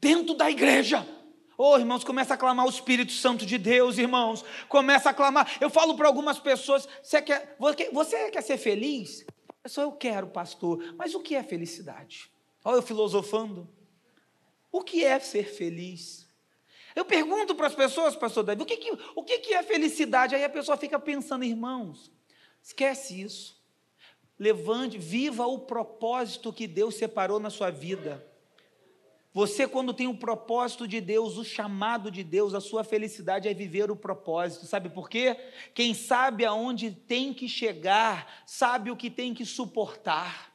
dentro 0.00 0.34
da 0.34 0.50
igreja. 0.50 1.06
Oh, 1.58 1.78
irmãos, 1.78 2.02
começa 2.02 2.34
a 2.34 2.36
clamar 2.36 2.66
o 2.66 2.70
Espírito 2.70 3.12
Santo 3.12 3.44
de 3.44 3.58
Deus, 3.58 3.98
irmãos. 3.98 4.44
Começa 4.68 5.10
a 5.10 5.14
clamar. 5.14 5.58
Eu 5.60 5.68
falo 5.68 5.96
para 5.96 6.08
algumas 6.08 6.38
pessoas: 6.38 6.88
você 7.02 7.20
quer, 7.20 7.56
você 7.92 8.30
quer 8.30 8.42
ser 8.42 8.56
feliz? 8.56 9.24
Só 9.66 9.82
eu 9.82 9.92
quero, 9.92 10.26
pastor. 10.28 10.94
Mas 10.96 11.14
o 11.14 11.20
que 11.20 11.36
é 11.36 11.42
felicidade? 11.42 12.30
Olha 12.64 12.76
eu 12.76 12.82
filosofando. 12.82 13.68
O 14.72 14.82
que 14.82 15.04
é 15.04 15.18
ser 15.20 15.44
feliz? 15.44 16.26
Eu 16.96 17.04
pergunto 17.04 17.54
para 17.54 17.66
as 17.66 17.74
pessoas, 17.74 18.16
pastor 18.16 18.42
Davi, 18.42 18.62
o 18.62 18.66
que, 18.66 18.76
que, 18.76 18.90
o 19.14 19.22
que, 19.22 19.38
que 19.38 19.54
é 19.54 19.62
felicidade? 19.62 20.34
Aí 20.34 20.44
a 20.44 20.48
pessoa 20.48 20.76
fica 20.76 20.98
pensando, 20.98 21.44
irmãos, 21.44 22.10
esquece 22.62 23.20
isso. 23.20 23.61
Levante, 24.42 24.98
viva 24.98 25.46
o 25.46 25.60
propósito 25.60 26.52
que 26.52 26.66
Deus 26.66 26.96
separou 26.96 27.38
na 27.38 27.48
sua 27.48 27.70
vida. 27.70 28.26
Você, 29.32 29.68
quando 29.68 29.94
tem 29.94 30.08
o 30.08 30.16
propósito 30.16 30.88
de 30.88 31.00
Deus, 31.00 31.36
o 31.36 31.44
chamado 31.44 32.10
de 32.10 32.24
Deus, 32.24 32.52
a 32.52 32.60
sua 32.60 32.82
felicidade 32.82 33.46
é 33.46 33.54
viver 33.54 33.88
o 33.88 33.94
propósito. 33.94 34.66
Sabe 34.66 34.88
por 34.88 35.08
quê? 35.08 35.36
Quem 35.72 35.94
sabe 35.94 36.44
aonde 36.44 36.90
tem 36.90 37.32
que 37.32 37.48
chegar, 37.48 38.42
sabe 38.44 38.90
o 38.90 38.96
que 38.96 39.08
tem 39.08 39.32
que 39.32 39.46
suportar. 39.46 40.51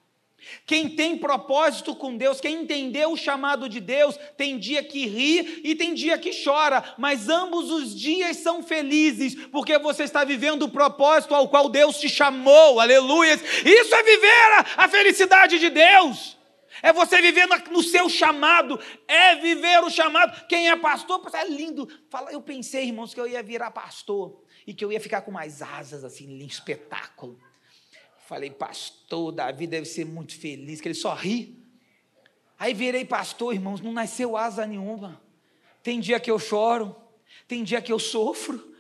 Quem 0.66 0.90
tem 0.90 1.18
propósito 1.18 1.96
com 1.96 2.16
Deus, 2.16 2.40
quem 2.40 2.62
entendeu 2.62 3.12
o 3.12 3.18
chamado 3.18 3.68
de 3.68 3.80
Deus, 3.80 4.18
tem 4.38 4.58
dia 4.58 4.84
que 4.84 5.06
ri 5.06 5.62
e 5.64 5.76
tem 5.76 5.94
dia 5.94 6.18
que 6.18 6.32
chora, 6.44 6.96
mas 6.98 7.28
ambos 7.28 7.72
os 7.72 7.94
dias 8.00 8.38
são 8.38 8.64
felizes, 8.64 9.36
porque 9.52 9.78
você 9.78 10.04
está 10.04 10.24
vivendo 10.24 10.64
o 10.64 10.70
propósito 10.70 11.36
ao 11.36 11.50
qual 11.50 11.70
Deus 11.70 12.00
te 12.00 12.08
chamou, 12.08 12.80
aleluias. 12.80 13.42
Isso 13.66 13.96
é 13.96 14.04
viver 14.04 14.52
a, 14.58 14.84
a 14.86 14.88
felicidade 14.88 15.60
de 15.60 15.70
Deus 15.70 16.38
é 16.82 16.94
você 16.94 17.22
viver 17.22 17.48
no 17.72 17.82
seu 17.82 18.10
chamado, 18.10 18.80
é 19.08 19.36
viver 19.36 19.84
o 19.84 19.90
chamado. 19.90 20.46
Quem 20.48 20.70
é 20.70 20.76
pastor, 20.76 21.22
é 21.34 21.48
lindo. 21.48 21.88
Fala, 22.10 22.32
eu 22.32 22.42
pensei, 22.42 22.86
irmãos, 22.86 23.14
que 23.14 23.20
eu 23.20 23.28
ia 23.28 23.42
virar 23.42 23.72
pastor 23.72 24.44
e 24.66 24.74
que 24.74 24.84
eu 24.84 24.92
ia 24.92 25.00
ficar 25.00 25.22
com 25.22 25.32
mais 25.32 25.62
asas, 25.62 26.04
assim, 26.04 26.38
espetáculo. 26.46 27.40
Falei, 28.28 28.50
pastor, 28.50 29.32
Davi 29.32 29.66
deve 29.66 29.86
ser 29.86 30.06
muito 30.06 30.38
feliz, 30.38 30.82
que 30.82 30.88
ele 30.90 30.96
só 30.96 31.14
ri. 31.14 31.58
Aí 32.60 32.74
virei 32.74 33.06
pastor, 33.06 33.54
irmãos, 33.54 33.80
não 33.80 33.94
nasceu 33.94 34.36
asa 34.36 34.68
nenhuma. 34.68 35.22
Tem 35.82 35.98
dia 36.02 36.20
que 36.20 36.30
eu 36.30 36.38
choro, 36.38 36.94
tem 37.48 37.64
dia 37.64 37.82
que 37.82 37.90
eu 37.90 37.98
sofro, 37.98 38.76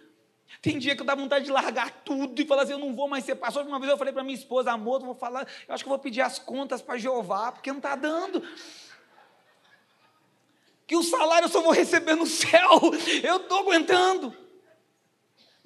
tem 0.62 0.78
dia 0.78 0.98
que 0.98 1.02
eu 1.02 1.06
dá 1.06 1.16
vontade 1.16 1.46
de 1.46 1.52
largar 1.52 2.04
tudo 2.04 2.42
e 2.42 2.46
falar 2.46 2.64
assim: 2.64 2.74
eu 2.74 2.78
não 2.78 2.94
vou 2.94 3.08
mais 3.08 3.24
ser 3.24 3.36
pastor. 3.36 3.66
Uma 3.66 3.80
vez 3.80 3.90
eu 3.90 3.98
falei 3.98 4.12
para 4.12 4.22
minha 4.22 4.38
esposa, 4.38 4.70
amor, 4.70 5.00
eu 5.00 5.06
vou 5.06 5.16
falar, 5.16 5.48
eu 5.66 5.74
acho 5.74 5.82
que 5.82 5.88
eu 5.88 5.96
vou 5.96 6.00
pedir 6.00 6.20
as 6.20 6.38
contas 6.38 6.82
para 6.82 6.98
Jeová, 6.98 7.54
porque 7.54 7.70
não 7.70 7.80
está 7.80 7.96
dando. 7.96 8.44
que 10.86 10.98
o 10.98 11.04
salário 11.04 11.46
eu 11.46 11.50
só 11.50 11.62
vou 11.62 11.72
receber 11.72 12.16
no 12.16 12.28
céu, 12.28 12.82
eu 13.24 13.38
estou 13.38 13.60
aguentando. 13.60 14.47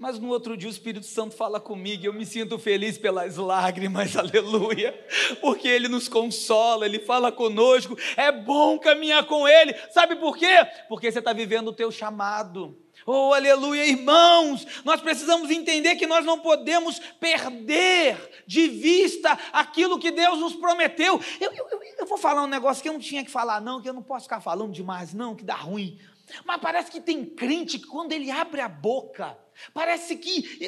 Mas 0.02 0.18
no 0.18 0.30
outro 0.30 0.58
dia 0.58 0.68
o 0.68 0.72
Espírito 0.72 1.06
Santo 1.06 1.36
fala 1.36 1.60
comigo, 1.60 2.02
e 2.02 2.08
eu 2.08 2.14
me 2.14 2.26
sinto 2.26 2.58
feliz 2.58 2.98
pelas 2.98 3.38
lágrimas, 3.38 4.18
aleluia, 4.18 5.00
porque 5.40 5.68
Ele 5.68 5.88
nos 5.88 6.08
consola, 6.08 6.88
Ele 6.88 6.98
fala 6.98 7.32
conosco, 7.32 7.96
é 8.18 8.32
bom 8.32 8.80
caminhar 8.80 9.28
com 9.28 9.48
Ele, 9.48 9.76
sabe 9.92 10.16
por 10.16 10.36
quê? 10.36 10.68
Porque 10.90 11.12
você 11.12 11.20
está 11.20 11.34
vivendo 11.34 11.68
o 11.68 11.74
teu 11.74 11.92
chamado. 11.92 12.76
Oh, 13.06 13.32
aleluia, 13.32 13.86
irmãos, 13.86 14.66
nós 14.84 15.00
precisamos 15.02 15.52
entender 15.52 15.96
que 15.96 16.08
nós 16.08 16.26
não 16.26 16.40
podemos 16.40 16.98
perder 17.20 18.44
de 18.48 18.70
vista 18.70 19.38
aquilo 19.54 20.00
que 20.00 20.10
Deus 20.10 20.40
nos 20.40 20.56
prometeu. 20.56 21.22
Eu, 21.40 21.54
eu, 21.54 21.80
eu, 22.00 22.08
vou 22.08 22.18
falar 22.18 22.44
um 22.44 22.48
negócio 22.48 22.82
que 22.82 22.90
eu 22.90 22.94
não 22.94 23.00
tinha 23.00 23.24
que 23.24 23.30
falar, 23.30 23.62
não, 23.62 23.80
que 23.80 23.88
eu 23.88 23.94
não 23.94 24.02
posso 24.02 24.26
ficar 24.26 24.42
falando 24.42 24.72
demais, 24.72 25.14
não, 25.14 25.36
que 25.36 25.44
dá 25.44 25.54
ruim. 25.54 26.00
Mas 26.44 26.60
parece 26.60 26.90
que 26.90 27.00
tem 27.00 27.24
crente 27.24 27.78
que 27.78 27.86
quando 27.86 28.14
ele 28.14 28.32
abre 28.32 28.62
a 28.62 28.68
boca, 28.68 29.38
parece 29.74 30.16
que, 30.18 30.60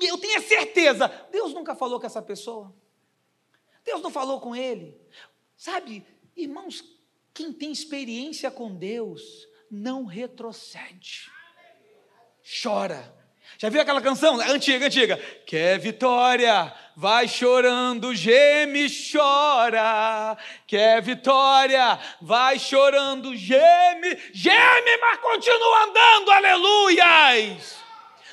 eu 0.00 0.18
tenho 0.18 0.42
certeza, 0.42 1.08
Deus 1.30 1.52
nunca 1.52 1.74
falou 1.74 1.98
com 2.00 2.06
essa 2.06 2.22
pessoa. 2.22 2.74
Deus 3.84 4.02
não 4.02 4.10
falou 4.10 4.40
com 4.40 4.54
ele. 4.54 5.00
Sabe, 5.56 6.04
irmãos, 6.36 6.84
quem 7.32 7.52
tem 7.52 7.72
experiência 7.72 8.50
com 8.50 8.74
Deus 8.74 9.48
não 9.70 10.04
retrocede 10.04 11.30
chora. 12.62 13.14
Já 13.58 13.68
viu 13.68 13.80
aquela 13.80 14.00
canção 14.00 14.40
antiga, 14.40 14.86
antiga? 14.86 15.16
Quer 15.44 15.78
vitória, 15.78 16.72
vai 16.96 17.26
chorando, 17.26 18.14
geme, 18.14 18.86
chora. 18.88 20.36
Quer 20.66 21.02
vitória, 21.02 21.98
vai 22.20 22.58
chorando, 22.58 23.34
geme, 23.34 24.16
geme, 24.32 24.96
mas 25.00 25.18
continua 25.18 25.84
andando, 25.84 26.30
aleluias. 26.30 27.87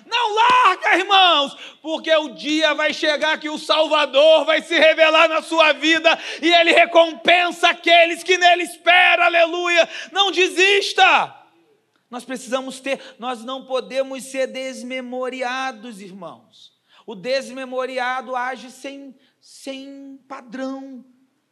Não 0.06 0.36
larga, 0.36 0.98
irmãos, 0.98 1.58
porque 1.82 2.14
o 2.16 2.30
dia 2.30 2.74
vai 2.74 2.94
chegar 2.94 3.40
que 3.40 3.50
o 3.50 3.58
Salvador 3.58 4.46
vai 4.46 4.62
se 4.62 4.78
revelar 4.78 5.28
na 5.28 5.42
sua 5.42 5.74
vida 5.74 6.18
e 6.42 6.54
ele 6.54 6.72
recompensa 6.72 7.70
aqueles 7.70 8.24
que 8.24 8.38
nele 8.38 8.64
esperam, 8.64 9.24
aleluia. 9.24 9.90
Não 10.12 10.32
desista. 10.32 11.36
Nós 12.10 12.24
precisamos 12.24 12.80
ter, 12.80 13.02
nós 13.18 13.44
não 13.44 13.66
podemos 13.66 14.24
ser 14.26 14.48
desmemoriados, 14.48 16.00
irmãos. 16.00 16.72
O 17.06 17.16
desmemoriado 17.16 18.36
age 18.36 18.70
sem, 18.72 19.16
sem 19.42 20.20
padrão, 20.28 21.04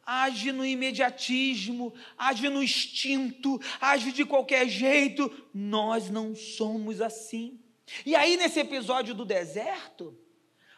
age 0.06 0.52
no 0.52 0.64
imediatismo, 0.64 1.92
age 2.16 2.48
no 2.48 2.62
instinto, 2.62 3.60
age 3.80 4.12
de 4.12 4.24
qualquer 4.24 4.68
jeito. 4.68 5.30
Nós 5.52 6.08
não 6.08 6.34
somos 6.34 7.00
assim. 7.00 7.63
E 8.04 8.14
aí, 8.14 8.36
nesse 8.36 8.60
episódio 8.60 9.14
do 9.14 9.24
deserto, 9.24 10.16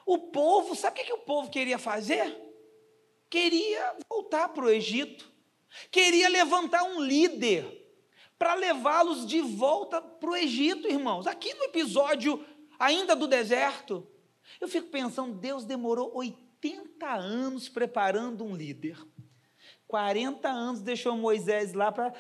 o 0.05 0.19
povo, 0.19 0.75
sabe 0.75 1.01
o 1.01 1.01
que, 1.01 1.07
que 1.07 1.13
o 1.13 1.19
povo 1.19 1.51
queria 1.51 1.79
fazer? 1.79 2.37
Queria 3.29 3.97
voltar 4.09 4.49
para 4.51 4.65
o 4.65 4.71
Egito, 4.71 5.31
queria 5.91 6.29
levantar 6.29 6.85
um 6.85 7.01
líder 7.01 7.85
para 8.39 8.55
levá-los 8.55 9.27
de 9.27 9.41
volta 9.41 10.01
para 10.01 10.31
o 10.31 10.37
Egito, 10.37 10.89
irmãos. 10.89 11.27
Aqui 11.27 11.53
no 11.55 11.65
episódio 11.65 12.45
ainda 12.79 13.17
do 13.17 13.27
deserto, 13.27 14.07
eu 14.61 14.69
fico 14.69 14.89
pensando, 14.89 15.35
Deus 15.35 15.65
demorou 15.65 16.15
80 16.15 17.07
anos 17.07 17.69
preparando 17.69 18.45
um 18.45 18.55
líder. 18.55 18.99
40 19.89 20.49
anos 20.49 20.81
deixou 20.83 21.17
Moisés 21.17 21.73
lá 21.73 21.91
para 21.91 22.13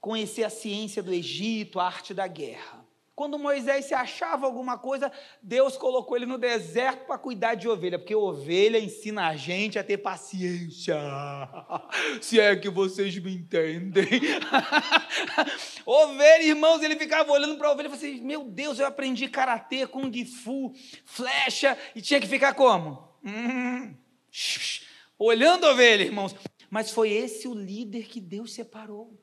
conhecer 0.00 0.44
a 0.44 0.50
ciência 0.50 1.02
do 1.02 1.12
Egito, 1.12 1.78
a 1.78 1.86
arte 1.86 2.12
da 2.14 2.26
guerra. 2.26 2.81
Quando 3.14 3.38
Moisés 3.38 3.84
se 3.84 3.92
achava 3.92 4.46
alguma 4.46 4.78
coisa, 4.78 5.12
Deus 5.42 5.76
colocou 5.76 6.16
ele 6.16 6.24
no 6.24 6.38
deserto 6.38 7.04
para 7.06 7.18
cuidar 7.18 7.54
de 7.54 7.68
ovelha, 7.68 7.98
porque 7.98 8.14
ovelha 8.14 8.78
ensina 8.78 9.28
a 9.28 9.36
gente 9.36 9.78
a 9.78 9.84
ter 9.84 9.98
paciência. 9.98 10.96
Se 12.22 12.40
é 12.40 12.56
que 12.56 12.70
vocês 12.70 13.16
me 13.18 13.34
entendem. 13.34 14.06
ovelha, 15.84 16.42
irmãos, 16.42 16.82
ele 16.82 16.96
ficava 16.96 17.30
olhando 17.30 17.58
para 17.58 17.68
a 17.68 17.72
ovelha 17.72 17.88
e 17.88 17.90
falava 17.90 18.06
assim: 18.06 18.22
Meu 18.22 18.44
Deus, 18.44 18.78
eu 18.78 18.86
aprendi 18.86 19.28
karatê, 19.28 19.86
kung 19.86 20.10
fu, 20.24 20.72
flecha, 21.04 21.76
e 21.94 22.00
tinha 22.00 22.20
que 22.20 22.26
ficar 22.26 22.54
como? 22.54 23.12
Hum, 23.22 23.94
olhando 25.18 25.66
a 25.66 25.72
ovelha, 25.72 26.02
irmãos. 26.02 26.34
Mas 26.70 26.90
foi 26.90 27.10
esse 27.10 27.46
o 27.46 27.52
líder 27.52 28.06
que 28.06 28.18
Deus 28.18 28.54
separou. 28.54 29.21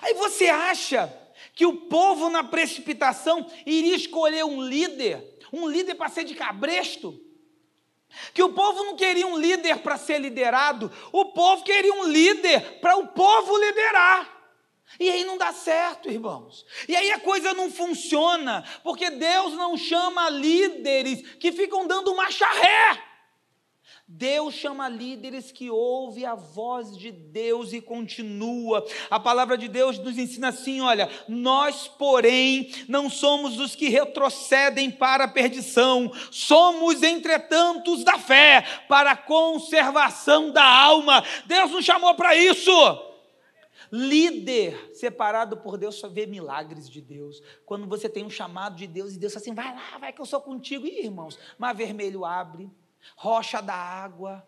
Aí 0.00 0.14
você 0.14 0.46
acha 0.46 1.12
que 1.54 1.66
o 1.66 1.76
povo, 1.88 2.28
na 2.28 2.42
precipitação, 2.42 3.50
iria 3.64 3.94
escolher 3.94 4.44
um 4.44 4.62
líder, 4.62 5.38
um 5.52 5.68
líder 5.68 5.94
para 5.94 6.08
ser 6.08 6.24
de 6.24 6.34
cabresto? 6.34 7.20
Que 8.32 8.42
o 8.42 8.52
povo 8.52 8.84
não 8.84 8.96
queria 8.96 9.26
um 9.26 9.36
líder 9.36 9.78
para 9.78 9.96
ser 9.96 10.18
liderado, 10.18 10.90
o 11.12 11.26
povo 11.26 11.64
queria 11.64 11.92
um 11.94 12.04
líder 12.04 12.80
para 12.80 12.96
o 12.96 13.08
povo 13.08 13.56
liderar. 13.58 14.34
E 14.98 15.10
aí 15.10 15.24
não 15.24 15.36
dá 15.36 15.52
certo, 15.52 16.08
irmãos. 16.08 16.64
E 16.88 16.94
aí 16.94 17.10
a 17.10 17.18
coisa 17.18 17.52
não 17.52 17.70
funciona, 17.70 18.64
porque 18.84 19.10
Deus 19.10 19.54
não 19.54 19.76
chama 19.76 20.30
líderes 20.30 21.36
que 21.36 21.50
ficam 21.50 21.86
dando 21.86 22.14
marcha 22.14 22.46
ré. 22.46 23.02
Deus 24.06 24.52
chama 24.52 24.86
líderes 24.86 25.50
que 25.50 25.70
ouvem 25.70 26.26
a 26.26 26.34
voz 26.34 26.94
de 26.94 27.10
Deus 27.10 27.72
e 27.72 27.80
continua. 27.80 28.84
A 29.08 29.18
palavra 29.18 29.56
de 29.56 29.66
Deus 29.66 29.98
nos 29.98 30.18
ensina 30.18 30.48
assim: 30.48 30.82
olha, 30.82 31.08
nós, 31.26 31.88
porém, 31.88 32.70
não 32.86 33.08
somos 33.08 33.58
os 33.58 33.74
que 33.74 33.88
retrocedem 33.88 34.90
para 34.90 35.24
a 35.24 35.28
perdição, 35.28 36.12
somos, 36.30 37.02
entretanto, 37.02 37.94
os 37.94 38.04
da 38.04 38.18
fé, 38.18 38.62
para 38.88 39.12
a 39.12 39.16
conservação 39.16 40.50
da 40.50 40.64
alma. 40.64 41.24
Deus 41.46 41.70
nos 41.70 41.84
chamou 41.84 42.14
para 42.14 42.36
isso. 42.36 42.70
Líder 43.90 44.90
separado 44.92 45.56
por 45.56 45.78
Deus 45.78 45.94
só 45.94 46.08
vê 46.08 46.26
milagres 46.26 46.90
de 46.90 47.00
Deus. 47.00 47.42
Quando 47.64 47.86
você 47.86 48.08
tem 48.08 48.24
um 48.24 48.30
chamado 48.30 48.76
de 48.76 48.86
Deus 48.86 49.14
e 49.14 49.18
Deus 49.18 49.34
assim, 49.34 49.54
vai 49.54 49.74
lá, 49.74 49.98
vai 49.98 50.12
que 50.12 50.20
eu 50.20 50.26
sou 50.26 50.42
contigo. 50.42 50.86
E 50.86 51.04
irmãos, 51.04 51.38
mar 51.58 51.72
vermelho 51.74 52.24
abre, 52.24 52.68
rocha 53.16 53.60
da 53.60 53.74
água. 53.74 54.46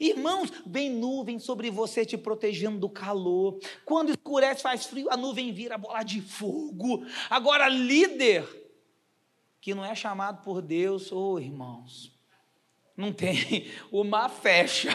Irmãos, 0.00 0.52
vem 0.66 0.90
nuvem 0.90 1.38
sobre 1.38 1.70
você 1.70 2.04
te 2.04 2.16
protegendo 2.16 2.78
do 2.78 2.88
calor. 2.88 3.58
Quando 3.84 4.10
escurece, 4.10 4.62
faz 4.62 4.86
frio, 4.86 5.10
a 5.10 5.16
nuvem 5.16 5.52
vira 5.52 5.78
bola 5.78 6.02
de 6.02 6.20
fogo. 6.20 7.04
Agora, 7.30 7.68
líder 7.68 8.44
que 9.60 9.74
não 9.74 9.84
é 9.84 9.94
chamado 9.94 10.42
por 10.42 10.60
Deus, 10.60 11.10
ô 11.10 11.34
oh, 11.34 11.38
irmãos, 11.40 12.12
não 12.96 13.12
tem, 13.12 13.70
o 13.90 14.04
mar 14.04 14.28
fecha, 14.28 14.90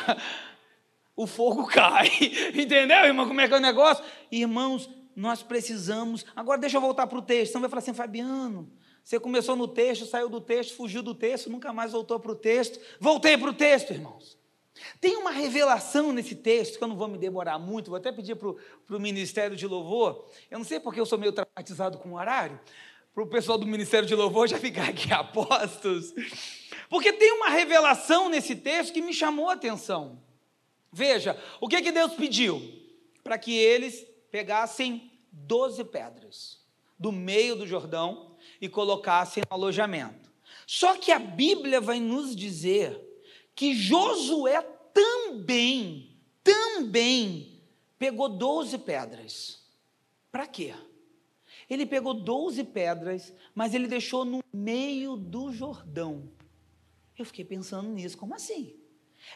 o 1.15 1.25
fogo 1.25 1.65
cai. 1.65 2.09
Entendeu, 2.53 3.05
irmão? 3.05 3.27
Como 3.27 3.41
é 3.41 3.47
que 3.47 3.53
é 3.53 3.57
o 3.57 3.61
negócio? 3.61 4.03
Irmãos, 4.31 4.89
nós 5.15 5.41
precisamos. 5.41 6.25
Agora, 6.35 6.61
deixa 6.61 6.77
eu 6.77 6.81
voltar 6.81 7.07
para 7.07 7.17
o 7.17 7.21
texto. 7.21 7.53
Você 7.53 7.59
vai 7.59 7.69
falar 7.69 7.79
assim, 7.79 7.93
Fabiano, 7.93 8.71
você 9.09 9.19
começou 9.19 9.55
no 9.55 9.67
texto, 9.67 10.05
saiu 10.05 10.29
do 10.29 10.39
texto, 10.39 10.75
fugiu 10.75 11.01
do 11.01 11.15
texto, 11.15 11.49
nunca 11.49 11.73
mais 11.73 11.93
voltou 11.93 12.19
para 12.19 12.31
o 12.31 12.35
texto. 12.35 12.79
Voltei 12.99 13.35
para 13.35 13.49
o 13.49 13.53
texto, 13.55 13.89
irmãos. 13.89 14.37
Tem 15.01 15.17
uma 15.17 15.31
revelação 15.31 16.13
nesse 16.13 16.35
texto, 16.35 16.77
que 16.77 16.83
eu 16.83 16.87
não 16.87 16.95
vou 16.95 17.07
me 17.07 17.17
demorar 17.17 17.57
muito, 17.57 17.89
vou 17.89 17.97
até 17.97 18.11
pedir 18.11 18.35
para 18.35 18.47
o 18.47 18.99
Ministério 18.99 19.57
de 19.57 19.65
Louvor. 19.65 20.27
Eu 20.51 20.59
não 20.59 20.63
sei 20.63 20.79
porque 20.79 20.99
eu 20.99 21.07
sou 21.07 21.17
meio 21.17 21.31
traumatizado 21.31 21.97
com 21.97 22.09
o 22.09 22.17
horário, 22.17 22.59
para 23.11 23.23
o 23.23 23.25
pessoal 23.25 23.57
do 23.57 23.65
Ministério 23.65 24.07
de 24.07 24.13
Louvor 24.13 24.47
já 24.47 24.59
ficar 24.59 24.89
aqui 24.89 25.09
apostos. 25.11 26.13
Porque 26.87 27.11
tem 27.11 27.31
uma 27.31 27.49
revelação 27.49 28.29
nesse 28.29 28.55
texto 28.55 28.93
que 28.93 29.01
me 29.01 29.11
chamou 29.11 29.49
a 29.49 29.53
atenção. 29.53 30.21
Veja, 30.93 31.35
o 31.59 31.67
que, 31.67 31.81
que 31.81 31.91
Deus 31.91 32.13
pediu? 32.13 32.61
Para 33.23 33.39
que 33.39 33.57
eles 33.57 34.05
pegassem 34.29 35.11
doze 35.31 35.83
pedras 35.83 36.59
do 36.99 37.11
meio 37.11 37.55
do 37.55 37.65
Jordão 37.65 38.28
e 38.59 38.67
colocassem 38.67 39.43
no 39.49 39.55
alojamento. 39.55 40.29
Só 40.65 40.97
que 40.97 41.11
a 41.11 41.19
Bíblia 41.19 41.81
vai 41.81 41.99
nos 41.99 42.35
dizer 42.35 42.99
que 43.55 43.73
Josué 43.73 44.61
também, 44.93 46.15
também 46.43 47.61
pegou 47.97 48.29
12 48.29 48.77
pedras. 48.79 49.63
Para 50.31 50.47
quê? 50.47 50.73
Ele 51.69 51.85
pegou 51.85 52.13
12 52.13 52.63
pedras, 52.63 53.33
mas 53.53 53.73
ele 53.73 53.87
deixou 53.87 54.25
no 54.25 54.43
meio 54.51 55.15
do 55.15 55.51
Jordão. 55.51 56.31
Eu 57.17 57.25
fiquei 57.25 57.45
pensando 57.45 57.89
nisso, 57.89 58.17
como 58.17 58.33
assim? 58.33 58.75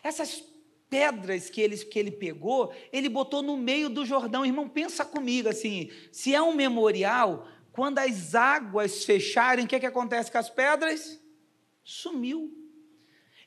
Essas 0.02 0.44
pedras 0.90 1.50
que 1.50 1.60
ele, 1.60 1.78
que 1.78 2.00
ele 2.00 2.12
pegou, 2.12 2.74
ele 2.92 3.10
botou 3.10 3.42
no 3.42 3.58
meio 3.58 3.90
do 3.90 4.06
Jordão. 4.06 4.46
Irmão, 4.46 4.70
pensa 4.70 5.04
comigo 5.04 5.50
assim: 5.50 5.90
se 6.12 6.34
é 6.34 6.42
um 6.42 6.54
memorial, 6.54 7.48
quando 7.74 8.00
as 8.00 8.36
águas 8.36 9.04
fecharem, 9.04 9.66
o 9.66 9.68
que, 9.68 9.76
é 9.76 9.80
que 9.80 9.86
acontece 9.86 10.32
com 10.32 10.38
as 10.38 10.50
pedras? 10.50 11.20
Sumiu. 11.84 12.50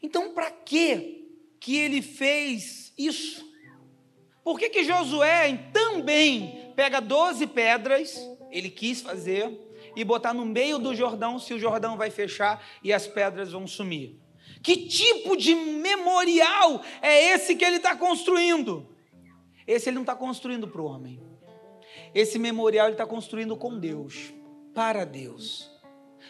Então, 0.02 0.34
para 0.34 0.50
que 0.50 1.24
que 1.58 1.76
ele 1.76 2.02
fez 2.02 2.92
isso? 2.98 3.48
Por 4.44 4.58
que, 4.58 4.68
que 4.68 4.84
Josué 4.84 5.70
também 5.72 6.72
pega 6.76 7.00
12 7.00 7.46
pedras, 7.46 8.16
ele 8.50 8.68
quis 8.68 9.00
fazer, 9.00 9.58
e 9.96 10.04
botar 10.04 10.34
no 10.34 10.44
meio 10.44 10.78
do 10.78 10.94
Jordão, 10.94 11.38
se 11.38 11.54
o 11.54 11.58
Jordão 11.58 11.96
vai 11.96 12.10
fechar 12.10 12.62
e 12.84 12.92
as 12.92 13.06
pedras 13.06 13.52
vão 13.52 13.66
sumir. 13.66 14.20
Que 14.62 14.76
tipo 14.76 15.36
de 15.36 15.54
memorial 15.54 16.82
é 17.00 17.32
esse 17.32 17.56
que 17.56 17.64
ele 17.64 17.76
está 17.76 17.96
construindo? 17.96 18.94
Esse 19.66 19.88
ele 19.88 19.94
não 19.94 20.02
está 20.02 20.14
construindo 20.14 20.68
para 20.68 20.82
o 20.82 20.84
homem. 20.84 21.25
Esse 22.16 22.38
memorial 22.38 22.87
ele 22.87 22.94
está 22.94 23.05
construindo 23.05 23.55
com 23.59 23.79
Deus, 23.79 24.33
para 24.74 25.05
Deus. 25.05 25.70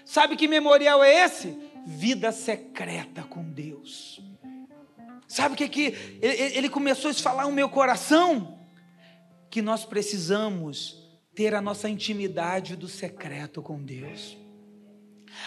Sabe 0.05 0.35
que 0.35 0.49
memorial 0.49 1.05
é 1.05 1.25
esse? 1.25 1.57
Vida 1.87 2.33
secreta 2.33 3.22
com 3.22 3.44
Deus. 3.44 4.20
Sabe 5.29 5.55
o 5.55 5.57
que, 5.57 5.68
que 5.68 5.94
ele 6.20 6.68
começou 6.68 7.12
a 7.12 7.14
falar 7.14 7.44
no 7.44 7.53
meu 7.53 7.68
coração? 7.68 8.59
Que 9.49 9.62
nós 9.62 9.85
precisamos 9.85 11.01
ter 11.37 11.55
a 11.55 11.62
nossa 11.62 11.88
intimidade 11.88 12.75
do 12.75 12.88
secreto 12.88 13.62
com 13.62 13.81
Deus. 13.81 14.37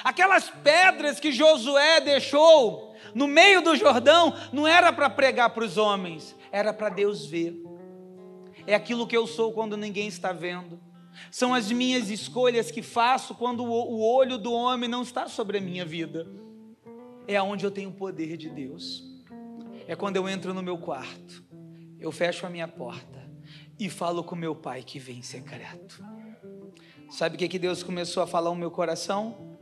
Aquelas 0.05 0.49
pedras 0.49 1.19
que 1.19 1.33
Josué 1.33 1.99
deixou 1.99 2.95
no 3.13 3.27
meio 3.27 3.61
do 3.61 3.75
Jordão 3.75 4.33
não 4.53 4.65
era 4.65 4.93
para 4.93 5.09
pregar 5.09 5.49
para 5.49 5.65
os 5.65 5.77
homens, 5.77 6.33
era 6.49 6.71
para 6.71 6.87
Deus 6.87 7.25
ver. 7.25 7.61
É 8.65 8.75
aquilo 8.75 9.07
que 9.07 9.15
eu 9.15 9.25
sou 9.25 9.51
quando 9.51 9.75
ninguém 9.77 10.07
está 10.07 10.31
vendo. 10.31 10.79
São 11.31 11.53
as 11.53 11.71
minhas 11.71 12.09
escolhas 12.09 12.71
que 12.71 12.81
faço 12.81 13.35
quando 13.35 13.63
o 13.63 14.01
olho 14.01 14.37
do 14.37 14.53
homem 14.53 14.89
não 14.89 15.01
está 15.01 15.27
sobre 15.27 15.57
a 15.57 15.61
minha 15.61 15.85
vida. 15.85 16.27
É 17.27 17.35
aonde 17.35 17.65
eu 17.65 17.71
tenho 17.71 17.89
o 17.89 17.93
poder 17.93 18.37
de 18.37 18.49
Deus. 18.49 19.03
É 19.87 19.95
quando 19.95 20.15
eu 20.15 20.27
entro 20.29 20.53
no 20.53 20.61
meu 20.61 20.77
quarto, 20.77 21.43
eu 21.99 22.11
fecho 22.11 22.45
a 22.45 22.49
minha 22.49 22.67
porta 22.67 23.27
e 23.79 23.89
falo 23.89 24.23
com 24.23 24.35
meu 24.35 24.55
pai 24.55 24.83
que 24.83 24.99
vem 24.99 25.19
em 25.19 25.23
secreto. 25.23 26.03
Sabe 27.09 27.35
o 27.35 27.39
que, 27.39 27.47
que 27.47 27.57
Deus 27.57 27.81
começou 27.81 28.21
a 28.21 28.27
falar 28.27 28.49
no 28.51 28.55
meu 28.55 28.69
coração? 28.69 29.57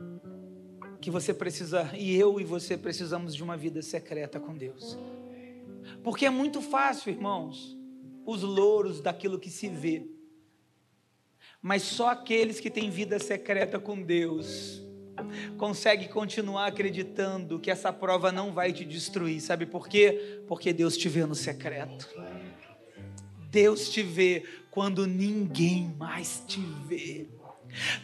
Que 1.00 1.10
você 1.10 1.32
precisa, 1.32 1.90
e 1.96 2.14
eu 2.14 2.40
e 2.40 2.44
você 2.44 2.76
precisamos 2.76 3.34
de 3.34 3.42
uma 3.42 3.56
vida 3.56 3.80
secreta 3.80 4.38
com 4.38 4.54
Deus. 4.54 4.98
Porque 6.02 6.26
é 6.26 6.30
muito 6.30 6.60
fácil, 6.60 7.10
irmãos, 7.10 7.77
os 8.30 8.42
louros 8.42 9.00
daquilo 9.00 9.38
que 9.38 9.48
se 9.48 9.70
vê. 9.70 10.06
Mas 11.62 11.82
só 11.82 12.10
aqueles 12.10 12.60
que 12.60 12.68
têm 12.68 12.90
vida 12.90 13.18
secreta 13.18 13.80
com 13.80 14.02
Deus 14.02 14.82
conseguem 15.56 16.08
continuar 16.08 16.66
acreditando 16.66 17.58
que 17.58 17.70
essa 17.70 17.90
prova 17.90 18.30
não 18.30 18.52
vai 18.52 18.70
te 18.70 18.84
destruir. 18.84 19.40
Sabe 19.40 19.64
por 19.64 19.88
quê? 19.88 20.42
Porque 20.46 20.74
Deus 20.74 20.94
te 20.94 21.08
vê 21.08 21.24
no 21.24 21.34
secreto. 21.34 22.06
Deus 23.50 23.88
te 23.88 24.02
vê 24.02 24.44
quando 24.70 25.06
ninguém 25.06 25.94
mais 25.98 26.44
te 26.46 26.60
vê. 26.86 27.26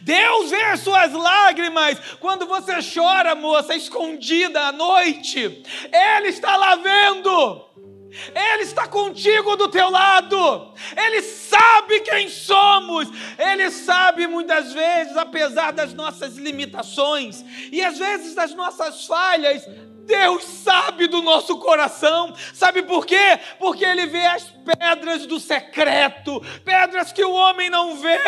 Deus 0.01 0.49
vê 0.49 0.63
as 0.63 0.79
suas 0.79 1.13
lágrimas 1.13 1.99
quando 2.19 2.47
você 2.47 2.73
chora, 2.81 3.35
moça, 3.35 3.75
escondida 3.75 4.59
à 4.59 4.71
noite. 4.71 5.39
Ele 5.39 6.29
está 6.29 6.57
lá 6.57 6.75
vendo. 6.77 7.94
Ele 8.33 8.63
está 8.63 8.87
contigo 8.87 9.55
do 9.55 9.67
teu 9.67 9.89
lado, 9.89 10.73
Ele 10.95 11.21
sabe 11.21 11.99
quem 12.01 12.29
somos, 12.29 13.09
Ele 13.37 13.69
sabe 13.69 14.27
muitas 14.27 14.73
vezes, 14.73 15.17
apesar 15.17 15.71
das 15.71 15.93
nossas 15.93 16.35
limitações 16.35 17.43
e 17.71 17.83
às 17.83 17.97
vezes 17.97 18.33
das 18.33 18.53
nossas 18.53 19.05
falhas, 19.05 19.67
Deus 20.05 20.43
sabe 20.43 21.07
do 21.07 21.21
nosso 21.23 21.57
coração, 21.57 22.33
sabe 22.53 22.83
por 22.83 23.05
quê? 23.05 23.39
Porque 23.57 23.83
Ele 23.83 24.05
vê 24.05 24.23
as 24.27 24.43
pedras 24.43 25.25
do 25.25 25.39
secreto, 25.39 26.41
pedras 26.63 27.11
que 27.11 27.23
o 27.23 27.31
homem 27.31 27.69
não 27.69 27.97
vê, 27.97 28.19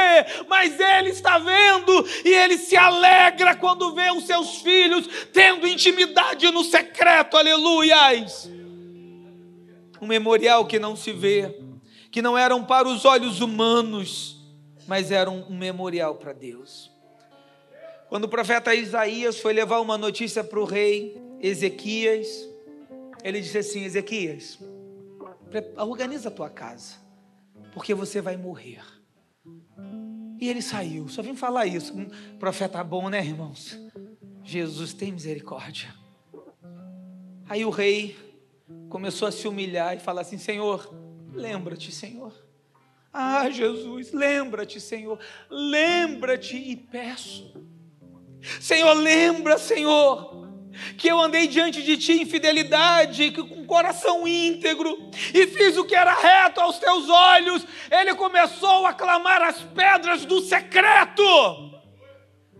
mas 0.47 0.79
Ele 0.79 1.09
está 1.09 1.37
vendo 1.37 2.07
e 2.25 2.29
Ele 2.29 2.57
se 2.57 2.75
alegra 2.75 3.55
quando 3.55 3.93
vê 3.93 4.11
os 4.11 4.25
seus 4.25 4.57
filhos 4.57 5.07
tendo 5.31 5.67
intimidade 5.67 6.49
no 6.51 6.63
secreto, 6.63 7.37
aleluias 7.37 8.49
um 10.01 10.07
memorial 10.07 10.65
que 10.65 10.79
não 10.79 10.95
se 10.95 11.11
vê, 11.11 11.59
que 12.11 12.21
não 12.21 12.37
eram 12.37 12.63
para 12.63 12.87
os 12.87 13.05
olhos 13.05 13.41
humanos, 13.41 14.37
mas 14.87 15.11
eram 15.11 15.45
um 15.49 15.57
memorial 15.57 16.15
para 16.15 16.33
Deus. 16.33 16.91
Quando 18.09 18.23
o 18.23 18.29
profeta 18.29 18.73
Isaías 18.73 19.39
foi 19.39 19.53
levar 19.53 19.81
uma 19.81 19.97
notícia 19.97 20.43
para 20.43 20.59
o 20.59 20.65
rei 20.65 21.21
Ezequias, 21.41 22.47
ele 23.23 23.41
disse 23.41 23.57
assim: 23.57 23.83
Ezequias, 23.83 24.57
organiza 25.77 26.29
a 26.29 26.31
tua 26.31 26.49
casa, 26.49 26.95
porque 27.73 27.93
você 27.93 28.21
vai 28.21 28.37
morrer. 28.37 28.81
E 30.39 30.47
ele 30.49 30.61
saiu, 30.61 31.09
só 31.09 31.21
vim 31.21 31.35
falar 31.35 31.65
isso. 31.65 31.93
Um 31.97 32.07
profeta 32.37 32.83
bom, 32.83 33.09
né, 33.09 33.19
irmãos? 33.19 33.77
Jesus 34.43 34.93
tem 34.93 35.11
misericórdia. 35.11 35.93
Aí 37.49 37.65
o 37.65 37.69
rei 37.69 38.15
começou 38.89 39.27
a 39.27 39.31
se 39.31 39.47
humilhar 39.47 39.95
e 39.95 39.99
falar 39.99 40.21
assim: 40.21 40.37
Senhor, 40.37 40.93
lembra-te, 41.33 41.91
Senhor. 41.91 42.33
Ah, 43.11 43.49
Jesus, 43.49 44.11
lembra-te, 44.11 44.79
Senhor, 44.79 45.19
lembra-te 45.49 46.57
e 46.57 46.75
peço. 46.75 47.53
Senhor, 48.61 48.93
lembra, 48.93 49.57
Senhor, 49.57 50.47
que 50.97 51.07
eu 51.07 51.19
andei 51.19 51.47
diante 51.47 51.81
de 51.81 51.97
ti 51.97 52.13
em 52.13 52.25
fidelidade, 52.25 53.31
com 53.31 53.65
coração 53.65 54.27
íntegro, 54.27 55.09
e 55.33 55.47
fiz 55.47 55.77
o 55.77 55.85
que 55.85 55.95
era 55.95 56.13
reto 56.13 56.61
aos 56.61 56.77
teus 56.77 57.09
olhos. 57.09 57.65
Ele 57.89 58.13
começou 58.15 58.85
a 58.85 58.93
clamar 58.93 59.41
as 59.41 59.61
pedras 59.61 60.25
do 60.25 60.41
secreto, 60.41 61.23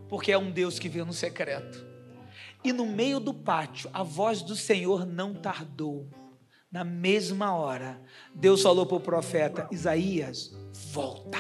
porque 0.10 0.32
é 0.32 0.38
um 0.38 0.50
Deus 0.50 0.80
que 0.80 0.90
vê 0.90 1.04
no 1.04 1.14
secreto. 1.14 1.87
E 2.64 2.74
no 2.74 2.86
meio 2.86 3.20
do 3.20 3.34
pátio, 3.34 3.90
a 3.94 4.04
voz 4.04 4.42
do 4.42 4.56
Senhor 4.56 5.06
não 5.06 5.34
tardou. 5.34 6.10
Na 6.72 6.84
mesma 6.84 7.56
hora, 7.56 8.02
Deus 8.36 8.62
falou 8.62 8.86
para 8.86 8.98
o 8.98 9.02
profeta 9.02 9.68
Isaías: 9.72 10.52
volta. 10.92 11.38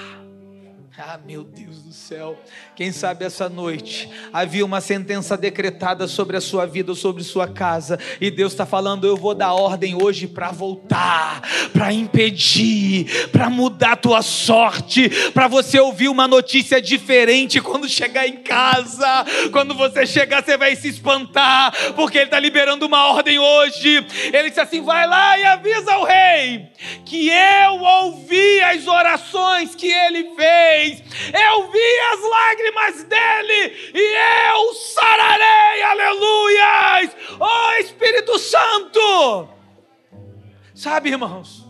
Ah, 1.00 1.20
meu 1.24 1.44
Deus 1.44 1.84
do 1.84 1.94
céu. 1.94 2.42
Quem 2.76 2.92
sabe 2.92 3.24
essa 3.24 3.48
noite 3.48 4.10
havia 4.34 4.66
uma 4.66 4.82
sentença 4.82 5.38
decretada 5.38 6.08
sobre 6.08 6.36
a 6.36 6.42
sua 6.42 6.66
vida, 6.66 6.96
sobre 6.96 7.24
sua 7.24 7.48
casa, 7.48 8.00
e 8.20 8.32
Deus 8.32 8.54
está 8.54 8.66
falando: 8.66 9.06
eu 9.06 9.16
vou 9.16 9.36
dar 9.36 9.54
ordem 9.54 9.94
hoje 9.94 10.26
para 10.26 10.50
voltar, 10.50 11.44
para 11.72 11.94
impedir, 11.94 13.30
para 13.32 13.48
mudar 13.48 13.92
a 13.92 13.96
tua 13.96 14.24
sorte, 14.24 15.08
para 15.36 15.48
você 15.48 15.80
ouvir 15.80 16.08
uma 16.08 16.28
notícia 16.28 16.82
diferente 16.82 17.62
quando 17.62 17.88
chegar 17.88 18.28
em 18.28 18.38
casa. 18.38 19.24
Quando 19.52 19.76
você 19.76 20.04
chegar, 20.04 20.44
você 20.44 20.58
vai 20.58 20.76
se 20.76 20.88
espantar, 20.88 21.94
porque 21.94 22.18
Ele 22.18 22.26
está 22.26 22.40
liberando 22.40 22.88
uma 22.88 23.12
ordem 23.12 23.38
hoje. 23.38 24.04
Ele 24.34 24.50
disse 24.50 24.62
assim: 24.62 24.82
vai 24.82 25.06
lá 25.06 25.38
e 25.38 25.46
avisa 25.46 25.96
o 25.98 26.06
rei 26.06 26.72
que 27.06 27.30
eu 27.30 27.82
ouvi 27.82 28.62
as 28.62 28.88
orações 28.88 29.76
que 29.76 29.88
ele 29.88 30.36
fez 30.36 30.87
eu 30.94 31.72
vi 31.72 32.00
as 32.14 32.30
lágrimas 32.30 33.04
dele 33.04 33.92
e 33.94 34.54
eu 34.54 34.74
sararei, 34.74 35.82
aleluias, 35.84 37.16
oh 37.40 37.82
Espírito 37.82 38.38
Santo. 38.40 39.50
Sabe, 40.74 41.10
irmãos, 41.10 41.66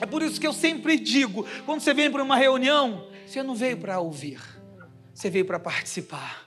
é 0.00 0.06
por 0.06 0.22
isso 0.22 0.40
que 0.40 0.46
eu 0.46 0.52
sempre 0.52 0.98
digo: 0.98 1.46
quando 1.64 1.80
você 1.80 1.94
vem 1.94 2.10
para 2.10 2.22
uma 2.22 2.36
reunião, 2.36 3.08
você 3.26 3.42
não 3.42 3.54
veio 3.54 3.76
para 3.78 3.98
ouvir, 3.98 4.40
você 5.14 5.30
veio 5.30 5.44
para 5.44 5.58
participar. 5.58 6.46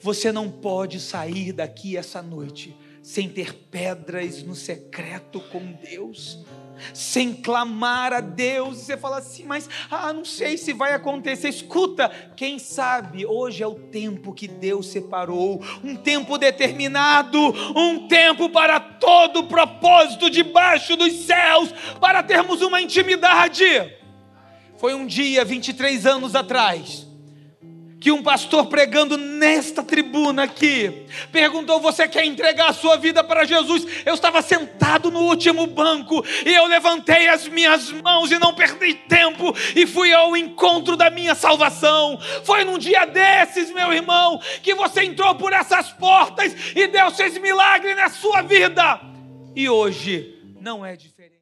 Você 0.00 0.32
não 0.32 0.50
pode 0.50 1.00
sair 1.00 1.52
daqui 1.52 1.96
essa 1.96 2.22
noite 2.22 2.76
sem 3.02 3.28
ter 3.28 3.52
pedras 3.52 4.42
no 4.42 4.54
secreto 4.54 5.40
com 5.40 5.72
Deus 5.72 6.44
sem 6.92 7.32
clamar 7.32 8.12
a 8.12 8.20
Deus, 8.20 8.78
você 8.78 8.96
fala 8.96 9.18
assim, 9.18 9.44
mas 9.44 9.68
ah, 9.90 10.12
não 10.12 10.24
sei 10.24 10.56
se 10.56 10.72
vai 10.72 10.94
acontecer. 10.94 11.48
Escuta, 11.48 12.10
quem 12.36 12.58
sabe 12.58 13.26
hoje 13.26 13.62
é 13.62 13.66
o 13.66 13.74
tempo 13.74 14.32
que 14.32 14.48
Deus 14.48 14.88
separou, 14.88 15.62
um 15.82 15.96
tempo 15.96 16.38
determinado, 16.38 17.38
um 17.76 18.08
tempo 18.08 18.48
para 18.50 18.80
todo 18.80 19.40
o 19.40 19.46
propósito 19.46 20.30
debaixo 20.30 20.96
dos 20.96 21.12
céus, 21.24 21.72
para 22.00 22.22
termos 22.22 22.62
uma 22.62 22.80
intimidade. 22.80 23.64
Foi 24.76 24.94
um 24.94 25.06
dia, 25.06 25.44
23 25.44 26.06
anos 26.06 26.34
atrás, 26.34 27.06
que 28.04 28.12
um 28.12 28.22
pastor 28.22 28.66
pregando 28.66 29.16
nesta 29.16 29.82
tribuna 29.82 30.42
aqui 30.42 31.06
perguntou: 31.32 31.80
Você 31.80 32.06
quer 32.06 32.26
entregar 32.26 32.68
a 32.68 32.72
sua 32.74 32.98
vida 32.98 33.24
para 33.24 33.46
Jesus? 33.46 33.86
Eu 34.04 34.12
estava 34.12 34.42
sentado 34.42 35.10
no 35.10 35.20
último 35.20 35.66
banco 35.66 36.22
e 36.44 36.52
eu 36.52 36.66
levantei 36.66 37.28
as 37.28 37.48
minhas 37.48 37.90
mãos 37.90 38.30
e 38.30 38.38
não 38.38 38.54
perdi 38.54 38.92
tempo 38.92 39.56
e 39.74 39.86
fui 39.86 40.12
ao 40.12 40.36
encontro 40.36 40.98
da 40.98 41.08
minha 41.08 41.34
salvação. 41.34 42.18
Foi 42.44 42.62
num 42.62 42.76
dia 42.76 43.06
desses, 43.06 43.70
meu 43.70 43.90
irmão, 43.90 44.38
que 44.62 44.74
você 44.74 45.04
entrou 45.04 45.34
por 45.36 45.54
essas 45.54 45.90
portas 45.92 46.54
e 46.76 46.86
Deus 46.86 47.16
fez 47.16 47.38
milagre 47.38 47.94
na 47.94 48.10
sua 48.10 48.42
vida. 48.42 49.00
E 49.56 49.66
hoje 49.66 50.42
não 50.60 50.84
é 50.84 50.94
diferente. 50.94 51.33